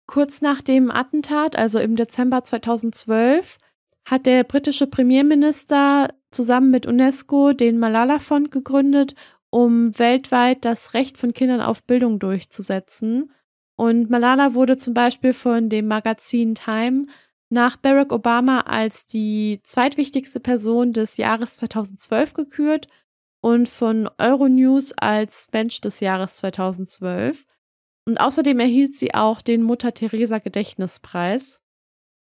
Kurz 0.06 0.40
nach 0.40 0.62
dem 0.62 0.90
Attentat, 0.90 1.56
also 1.56 1.80
im 1.80 1.96
Dezember 1.96 2.44
2012, 2.44 3.58
hat 4.04 4.26
der 4.26 4.44
britische 4.44 4.86
Premierminister 4.86 6.08
zusammen 6.30 6.70
mit 6.70 6.86
UNESCO 6.86 7.52
den 7.52 7.78
Malala 7.78 8.18
Fond 8.18 8.50
gegründet, 8.50 9.14
um 9.50 9.98
weltweit 9.98 10.64
das 10.64 10.94
Recht 10.94 11.16
von 11.16 11.32
Kindern 11.32 11.60
auf 11.60 11.84
Bildung 11.84 12.18
durchzusetzen. 12.18 13.32
Und 13.76 14.10
Malala 14.10 14.54
wurde 14.54 14.76
zum 14.76 14.94
Beispiel 14.94 15.32
von 15.32 15.68
dem 15.68 15.86
Magazin 15.86 16.54
Time 16.54 17.06
nach 17.50 17.76
Barack 17.76 18.12
Obama 18.12 18.60
als 18.60 19.06
die 19.06 19.60
zweitwichtigste 19.62 20.40
Person 20.40 20.92
des 20.92 21.16
Jahres 21.16 21.54
2012 21.54 22.34
gekürt 22.34 22.88
und 23.40 23.68
von 23.68 24.08
Euronews 24.18 24.92
als 24.92 25.48
Mensch 25.52 25.80
des 25.80 26.00
Jahres 26.00 26.36
2012. 26.36 27.46
Und 28.06 28.20
außerdem 28.20 28.58
erhielt 28.58 28.94
sie 28.94 29.14
auch 29.14 29.40
den 29.40 29.62
Mutter 29.62 29.94
Teresa 29.94 30.38
Gedächtnispreis. 30.38 31.63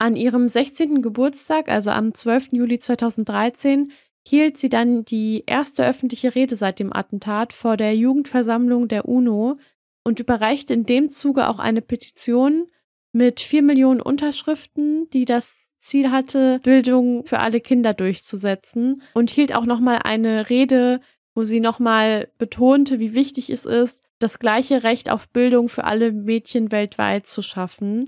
An 0.00 0.16
ihrem 0.16 0.48
16. 0.48 1.02
Geburtstag, 1.02 1.68
also 1.68 1.90
am 1.90 2.14
12. 2.14 2.52
Juli 2.52 2.78
2013, 2.78 3.92
hielt 4.26 4.56
sie 4.56 4.70
dann 4.70 5.04
die 5.04 5.44
erste 5.46 5.86
öffentliche 5.86 6.34
Rede 6.34 6.56
seit 6.56 6.78
dem 6.78 6.90
Attentat 6.90 7.52
vor 7.52 7.76
der 7.76 7.94
Jugendversammlung 7.94 8.88
der 8.88 9.06
UNO 9.06 9.58
und 10.02 10.18
überreichte 10.18 10.72
in 10.72 10.86
dem 10.86 11.10
Zuge 11.10 11.48
auch 11.48 11.58
eine 11.58 11.82
Petition 11.82 12.66
mit 13.12 13.40
vier 13.40 13.60
Millionen 13.60 14.00
Unterschriften, 14.00 15.10
die 15.10 15.26
das 15.26 15.68
Ziel 15.78 16.10
hatte, 16.10 16.60
Bildung 16.62 17.26
für 17.26 17.40
alle 17.40 17.60
Kinder 17.60 17.92
durchzusetzen 17.92 19.02
und 19.12 19.28
hielt 19.28 19.54
auch 19.54 19.66
nochmal 19.66 19.98
eine 20.02 20.48
Rede, 20.48 21.02
wo 21.34 21.44
sie 21.44 21.60
nochmal 21.60 22.28
betonte, 22.38 23.00
wie 23.00 23.12
wichtig 23.12 23.50
es 23.50 23.66
ist, 23.66 24.02
das 24.18 24.38
gleiche 24.38 24.82
Recht 24.82 25.10
auf 25.10 25.28
Bildung 25.28 25.68
für 25.68 25.84
alle 25.84 26.10
Mädchen 26.10 26.72
weltweit 26.72 27.26
zu 27.26 27.42
schaffen. 27.42 28.06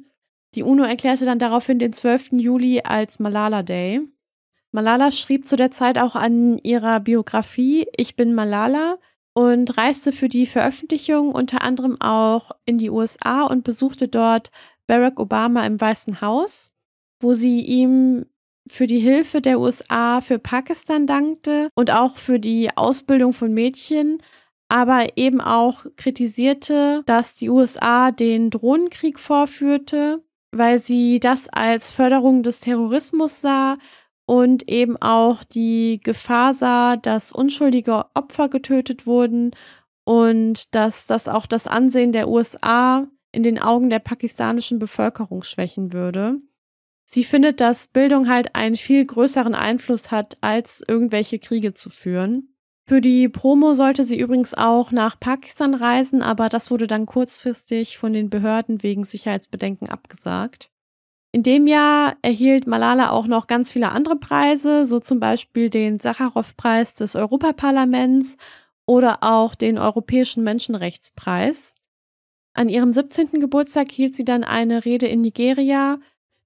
Die 0.55 0.63
UNO 0.63 0.85
erklärte 0.85 1.25
dann 1.25 1.39
daraufhin 1.39 1.79
den 1.79 1.93
12. 1.93 2.33
Juli 2.33 2.83
als 2.85 3.19
Malala 3.19 3.63
Day. 3.63 4.03
Malala 4.71 5.11
schrieb 5.11 5.47
zu 5.47 5.57
der 5.57 5.71
Zeit 5.71 5.99
auch 5.99 6.15
an 6.15 6.59
ihrer 6.59 7.01
Biografie 7.01 7.87
Ich 7.97 8.17
bin 8.17 8.35
Malala 8.35 8.99
und 9.35 9.77
reiste 9.79 10.13
für 10.13 10.29
die 10.29 10.47
Veröffentlichung 10.47 11.33
unter 11.33 11.63
anderem 11.63 12.01
auch 12.01 12.51
in 12.67 12.79
die 12.79 12.91
USA 12.91 13.45
und 13.45 13.65
besuchte 13.65 14.09
dort 14.09 14.51
Barack 14.87 15.19
Obama 15.19 15.65
im 15.65 15.81
Weißen 15.81 16.21
Haus, 16.21 16.71
wo 17.21 17.33
sie 17.33 17.61
ihm 17.61 18.27
für 18.69 18.87
die 18.87 19.01
Hilfe 19.01 19.41
der 19.41 19.59
USA 19.59 20.21
für 20.21 20.39
Pakistan 20.39 21.07
dankte 21.07 21.69
und 21.75 21.91
auch 21.91 22.17
für 22.17 22.39
die 22.39 22.77
Ausbildung 22.77 23.33
von 23.33 23.53
Mädchen, 23.53 24.23
aber 24.69 25.17
eben 25.17 25.41
auch 25.41 25.85
kritisierte, 25.97 27.03
dass 27.07 27.37
die 27.37 27.51
USA 27.51 28.11
den 28.11 28.51
Drohnenkrieg 28.51 29.19
vorführte, 29.19 30.23
weil 30.53 30.79
sie 30.79 31.19
das 31.19 31.49
als 31.49 31.91
Förderung 31.91 32.43
des 32.43 32.61
Terrorismus 32.61 33.41
sah 33.41 33.79
und 34.27 34.69
eben 34.69 34.97
auch 34.99 35.43
die 35.45 36.01
Gefahr 36.03 36.55
sah, 36.55 36.97
dass 36.97 37.33
unschuldige 37.33 38.05
Opfer 38.15 38.49
getötet 38.49 39.07
wurden 39.07 39.51
und 40.05 40.75
dass 40.75 41.07
das 41.07 41.29
auch 41.29 41.47
das 41.47 41.67
Ansehen 41.67 42.13
der 42.13 42.29
USA 42.29 43.07
in 43.33 43.43
den 43.43 43.59
Augen 43.59 43.91
der 43.91 43.99
pakistanischen 43.99 44.79
Bevölkerung 44.79 45.43
schwächen 45.43 45.93
würde. 45.93 46.41
Sie 47.05 47.25
findet, 47.25 47.61
dass 47.61 47.89
Bildung 47.89 48.29
halt 48.29 48.55
einen 48.55 48.77
viel 48.77 49.05
größeren 49.05 49.55
Einfluss 49.55 50.11
hat, 50.11 50.37
als 50.41 50.83
irgendwelche 50.87 51.39
Kriege 51.39 51.75
zu 51.75 51.91
führen. 51.91 52.52
Für 52.89 53.01
die 53.01 53.29
Promo 53.29 53.75
sollte 53.75 54.03
sie 54.03 54.19
übrigens 54.19 54.55
auch 54.55 54.91
nach 54.91 55.19
Pakistan 55.19 55.75
reisen, 55.75 56.21
aber 56.21 56.49
das 56.49 56.71
wurde 56.71 56.87
dann 56.87 57.07
kurzfristig 57.07 57.97
von 57.97 58.13
den 58.13 58.29
Behörden 58.29 58.83
wegen 58.83 59.05
Sicherheitsbedenken 59.05 59.89
abgesagt. 59.89 60.71
In 61.31 61.43
dem 61.43 61.67
Jahr 61.67 62.17
erhielt 62.23 62.67
Malala 62.67 63.11
auch 63.11 63.27
noch 63.27 63.47
ganz 63.47 63.71
viele 63.71 63.91
andere 63.93 64.17
Preise, 64.17 64.87
so 64.87 65.01
zum 65.01 65.21
Beispiel 65.21 65.71
den 65.71 65.99
Sacharow-Preis 65.99 66.95
des 66.95 67.15
Europaparlaments 67.17 68.37
oder 68.85 69.23
auch 69.23 69.55
den 69.55 69.79
Europäischen 69.79 70.43
Menschenrechtspreis. 70.43 71.75
An 72.53 72.69
ihrem 72.69 72.93
17. 72.93 73.41
Geburtstag 73.41 73.91
hielt 73.91 74.15
sie 74.15 74.25
dann 74.25 74.45
eine 74.45 74.85
Rede 74.85 75.07
in 75.07 75.23
Nigeria, 75.23 76.01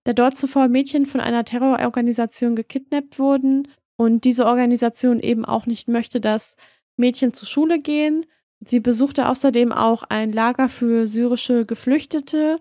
da 0.05 0.13
dort 0.13 0.39
zuvor 0.39 0.69
Mädchen 0.69 1.07
von 1.07 1.21
einer 1.21 1.45
Terrororganisation 1.45 2.55
gekidnappt 2.55 3.19
wurden 3.19 3.67
und 3.97 4.25
diese 4.25 4.47
Organisation 4.47 5.21
eben 5.21 5.45
auch 5.45 5.67
nicht 5.67 5.89
möchte, 5.89 6.21
dass 6.21 6.57
Mädchen 6.97 7.33
zur 7.33 7.49
Schule 7.49 7.81
gehen. 7.81 8.27
Sie 8.65 8.81
besuchte 8.81 9.29
außerdem 9.29 9.73
auch 9.73 10.03
ein 10.05 10.33
Lager 10.33 10.69
für 10.69 11.07
syrische 11.07 11.67
Geflüchtete 11.67 12.59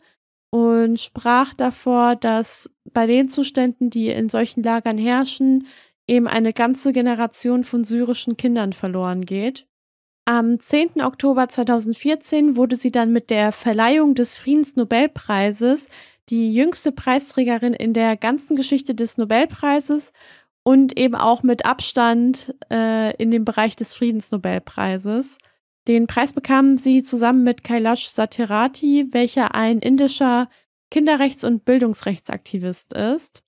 und 0.49 0.99
sprach 0.99 1.53
davor, 1.53 2.15
dass 2.15 2.69
bei 2.91 3.05
den 3.05 3.29
Zuständen, 3.29 3.89
die 3.89 4.09
in 4.09 4.29
solchen 4.29 4.63
Lagern 4.63 4.97
herrschen, 4.97 5.67
eben 6.07 6.27
eine 6.27 6.53
ganze 6.53 6.91
Generation 6.91 7.63
von 7.63 7.83
syrischen 7.83 8.37
Kindern 8.37 8.73
verloren 8.73 9.25
geht. 9.25 9.67
Am 10.25 10.59
10. 10.59 11.01
Oktober 11.01 11.49
2014 11.49 12.57
wurde 12.57 12.75
sie 12.75 12.91
dann 12.91 13.11
mit 13.11 13.29
der 13.29 13.51
Verleihung 13.51 14.15
des 14.15 14.35
Friedensnobelpreises 14.35 15.87
die 16.29 16.53
jüngste 16.53 16.91
Preisträgerin 16.91 17.73
in 17.73 17.93
der 17.93 18.17
ganzen 18.17 18.55
Geschichte 18.55 18.95
des 18.95 19.17
Nobelpreises 19.17 20.13
und 20.67 20.97
eben 20.97 21.15
auch 21.15 21.43
mit 21.43 21.65
Abstand 21.65 22.55
äh, 22.71 23.15
in 23.17 23.31
dem 23.31 23.45
Bereich 23.45 23.75
des 23.75 23.93
Friedensnobelpreises. 23.93 25.37
Den 25.87 26.07
Preis 26.07 26.33
bekam 26.33 26.77
sie 26.77 27.03
zusammen 27.03 27.43
mit 27.43 27.63
Kailash 27.63 28.07
Satyarthi, 28.07 29.07
welcher 29.11 29.53
ein 29.53 29.79
indischer 29.79 30.49
Kinderrechts- 30.89 31.45
und 31.45 31.65
Bildungsrechtsaktivist 31.65 32.93
ist. 32.93 33.43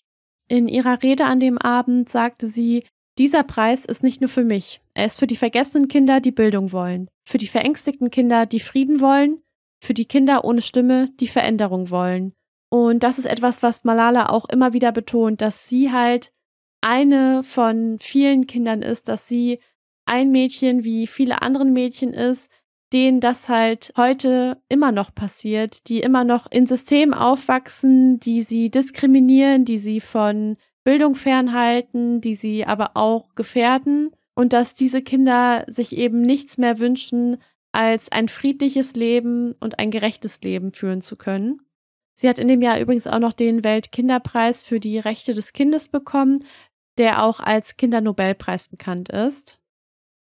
In 0.47 0.67
ihrer 0.67 1.01
Rede 1.01 1.25
an 1.25 1.39
dem 1.39 1.58
Abend 1.58 2.08
sagte 2.08 2.45
sie, 2.45 2.84
dieser 3.17 3.43
Preis 3.43 3.86
ist 3.86 4.03
nicht 4.03 4.21
nur 4.21 4.30
für 4.30 4.43
mich, 4.43 4.80
er 4.93 5.08
ist 5.08 5.19
für 5.19 5.27
die 5.27 5.36
vergessenen 5.36 5.88
Kinder, 5.88 6.21
die 6.21 6.32
Bildung 6.32 6.71
wollen, 6.71 7.10
für 7.27 7.39
die 7.39 7.47
verängstigten 7.47 8.12
Kinder, 8.12 8.45
die 8.45 8.60
Frieden 8.60 9.01
wollen, 9.01 9.41
für 9.84 9.95
die 9.95 10.06
Kinder 10.06 10.45
ohne 10.45 10.62
Stimme, 10.62 11.10
die 11.19 11.27
Veränderung 11.27 11.89
wollen. 11.89 12.34
Und 12.69 13.01
das 13.01 13.17
ist 13.17 13.25
etwas, 13.25 13.63
was 13.63 13.86
Malala 13.86 14.30
auch 14.30 14.45
immer 14.49 14.73
wieder 14.73 14.91
betont, 14.91 15.41
dass 15.41 15.67
sie 15.67 15.91
halt 15.91 16.32
eine 16.82 17.44
von 17.44 17.98
vielen 18.00 18.48
Kindern 18.48 18.82
ist, 18.82 19.08
dass 19.08 19.28
sie 19.28 19.60
ein 20.06 20.32
Mädchen 20.32 20.84
wie 20.84 21.08
viele 21.08 21.42
anderen 21.42 21.74
Mädchen 21.74 22.13
ist, 22.13 22.50
denen 22.94 23.20
das 23.20 23.50
halt 23.50 23.92
heute 23.98 24.62
immer 24.70 24.92
noch 24.92 25.13
passiert, 25.13 25.90
die 25.90 26.00
immer 26.00 26.24
noch 26.24 26.50
in 26.50 26.66
Systemen 26.66 27.13
aufwachsen, 27.13 28.20
die 28.20 28.42
sie 28.42 28.70
diskriminieren, 28.72 29.66
die 29.66 29.78
sie 29.78 30.00
von 30.00 30.56
Bildung 30.86 31.16
fernhalten, 31.16 32.22
die 32.22 32.36
sie 32.36 32.66
aber 32.66 32.92
auch 32.96 33.36
gefährden 33.36 34.12
und 34.36 34.54
dass 34.54 34.74
diese 34.74 35.02
Kinder 35.02 35.66
sich 35.68 35.98
eben 35.98 36.22
nichts 36.22 36.58
mehr 36.58 36.80
wünschen, 36.80 37.38
als 37.74 38.12
ein 38.12 38.30
friedliches 38.30 38.96
Leben 38.96 39.54
und 39.60 39.80
ein 39.80 39.92
gerechtes 39.92 40.42
Leben 40.42 40.72
führen 40.72 41.02
zu 41.02 41.18
können. 41.18 41.60
Sie 42.13 42.28
hat 42.28 42.40
in 42.40 42.48
dem 42.48 42.62
Jahr 42.62 42.80
übrigens 42.80 43.06
auch 43.06 43.20
noch 43.20 43.34
den 43.34 43.63
Weltkinderpreis 43.63 44.63
für 44.63 44.80
die 44.80 44.98
Rechte 44.98 45.34
des 45.34 45.54
Kindes 45.54 45.90
bekommen, 45.90 46.40
der 46.98 47.24
auch 47.24 47.40
als 47.40 47.78
Kindernobelpreis 47.78 48.68
bekannt 48.68 49.10
ist. 49.10 49.60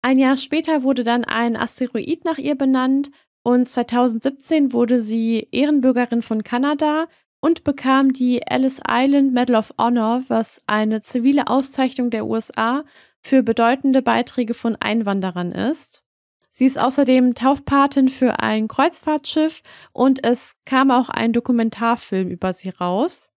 Ein 0.03 0.19
Jahr 0.19 0.37
später 0.37 0.83
wurde 0.83 1.05
dann 1.05 1.25
ein 1.25 1.57
Asteroid 1.57 2.25
nach 2.25 2.39
ihr 2.39 2.57
benannt 2.57 3.11
und 3.43 3.69
2017 3.69 4.73
wurde 4.73 5.01
sie 5.01 5.49
Ehrenbürgerin 5.51 6.23
von 6.23 6.43
Kanada 6.43 7.07
und 7.41 7.65
bekam 7.65 8.13
die 8.13 8.41
Ellis 8.43 8.81
Island 8.89 9.35
Medal 9.35 9.57
of 9.57 9.75
Honor, 9.79 10.23
was 10.29 10.63
eine 10.67 11.03
zivile 11.03 11.47
Auszeichnung 11.47 12.11
der 12.11 12.27
USA 12.27 12.85
für 13.23 13.43
bedeutende 13.43 14.03
Beiträge 14.03 14.55
von 14.55 14.77
Einwanderern 14.77 15.53
ist. 15.53 16.03
Sie 16.49 16.67
ist 16.67 16.79
außerdem 16.79 17.35
Taufpatin 17.35 18.09
für 18.09 18.41
ein 18.41 18.69
Kreuzfahrtschiff 18.69 19.61
und 19.93 20.25
es 20.25 20.55
kam 20.65 20.91
auch 20.91 21.09
ein 21.09 21.33
Dokumentarfilm 21.33 22.29
über 22.29 22.53
sie 22.53 22.71
raus. 22.71 23.31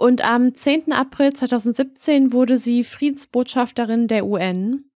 Und 0.00 0.24
am 0.24 0.54
10. 0.54 0.92
April 0.92 1.34
2017 1.34 2.32
wurde 2.32 2.56
sie 2.56 2.84
Friedensbotschafterin 2.84 4.08
der 4.08 4.24
UN. 4.24 4.90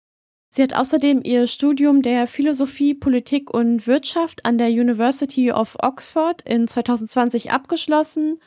Sie 0.52 0.62
hat 0.62 0.76
außerdem 0.76 1.22
ihr 1.24 1.46
Studium 1.46 2.02
der 2.02 2.26
Philosophie, 2.26 2.92
Politik 2.92 3.48
und 3.48 3.86
Wirtschaft 3.86 4.44
an 4.44 4.58
der 4.58 4.68
University 4.68 5.52
of 5.52 5.74
Oxford 5.80 6.42
in 6.42 6.68
2020 6.68 7.50
abgeschlossen 7.50 8.40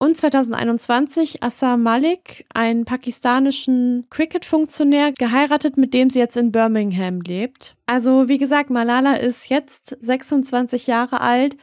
und 0.00 0.16
2021 0.16 1.44
Assam 1.44 1.84
Malik, 1.84 2.44
einen 2.52 2.84
pakistanischen 2.84 4.08
Cricket-Funktionär, 4.10 5.12
geheiratet, 5.12 5.76
mit 5.76 5.94
dem 5.94 6.10
sie 6.10 6.18
jetzt 6.18 6.36
in 6.36 6.50
Birmingham 6.50 7.20
lebt. 7.20 7.76
Also 7.86 8.26
wie 8.26 8.38
gesagt, 8.38 8.70
Malala 8.70 9.14
ist 9.14 9.48
jetzt 9.48 9.96
26 10.00 10.88
Jahre 10.88 11.20
alt 11.20 11.56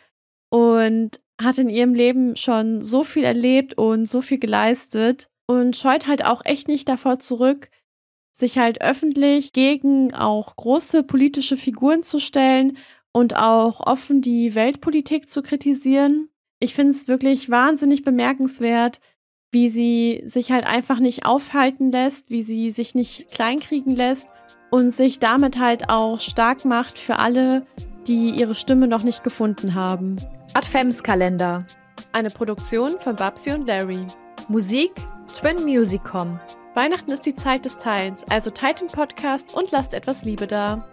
und 0.49 1.19
hat 1.41 1.57
in 1.57 1.69
ihrem 1.69 1.93
Leben 1.93 2.35
schon 2.35 2.81
so 2.81 3.03
viel 3.03 3.23
erlebt 3.23 3.77
und 3.77 4.07
so 4.07 4.21
viel 4.21 4.39
geleistet 4.39 5.29
und 5.47 5.75
scheut 5.75 6.07
halt 6.07 6.25
auch 6.25 6.41
echt 6.45 6.67
nicht 6.67 6.89
davor 6.89 7.19
zurück, 7.19 7.69
sich 8.31 8.57
halt 8.57 8.81
öffentlich 8.81 9.53
gegen 9.53 10.13
auch 10.13 10.55
große 10.55 11.03
politische 11.03 11.57
Figuren 11.57 12.03
zu 12.03 12.19
stellen 12.19 12.77
und 13.11 13.35
auch 13.35 13.79
offen 13.85 14.21
die 14.21 14.53
Weltpolitik 14.53 15.29
zu 15.29 15.41
kritisieren. 15.41 16.29
Ich 16.59 16.73
finde 16.73 16.91
es 16.91 17.07
wirklich 17.07 17.49
wahnsinnig 17.49 18.03
bemerkenswert, 18.03 18.99
wie 19.51 19.69
sie 19.69 20.21
sich 20.25 20.51
halt 20.51 20.65
einfach 20.65 20.99
nicht 20.99 21.25
aufhalten 21.25 21.91
lässt, 21.91 22.29
wie 22.29 22.41
sie 22.41 22.69
sich 22.69 22.95
nicht 22.95 23.29
kleinkriegen 23.31 23.95
lässt 23.95 24.27
und 24.69 24.91
sich 24.91 25.19
damit 25.19 25.57
halt 25.57 25.89
auch 25.89 26.19
stark 26.19 26.65
macht 26.65 26.99
für 26.99 27.17
alle, 27.17 27.65
die 28.07 28.31
ihre 28.31 28.55
Stimme 28.55 28.87
noch 28.87 29.03
nicht 29.03 29.23
gefunden 29.23 29.75
haben. 29.75 30.17
Adventskalender. 30.53 31.65
Eine 32.13 32.29
Produktion 32.29 32.99
von 32.99 33.15
Babsi 33.15 33.51
und 33.51 33.67
Larry. 33.67 34.05
Musik 34.47 34.91
Twin 35.33 35.65
Musicom. 35.65 36.39
Weihnachten 36.73 37.11
ist 37.11 37.25
die 37.25 37.35
Zeit 37.35 37.65
des 37.65 37.77
Teilens, 37.77 38.23
also 38.29 38.49
teilt 38.49 38.81
den 38.81 38.87
Podcast 38.87 39.55
und 39.55 39.71
lasst 39.71 39.93
etwas 39.93 40.23
Liebe 40.23 40.47
da. 40.47 40.87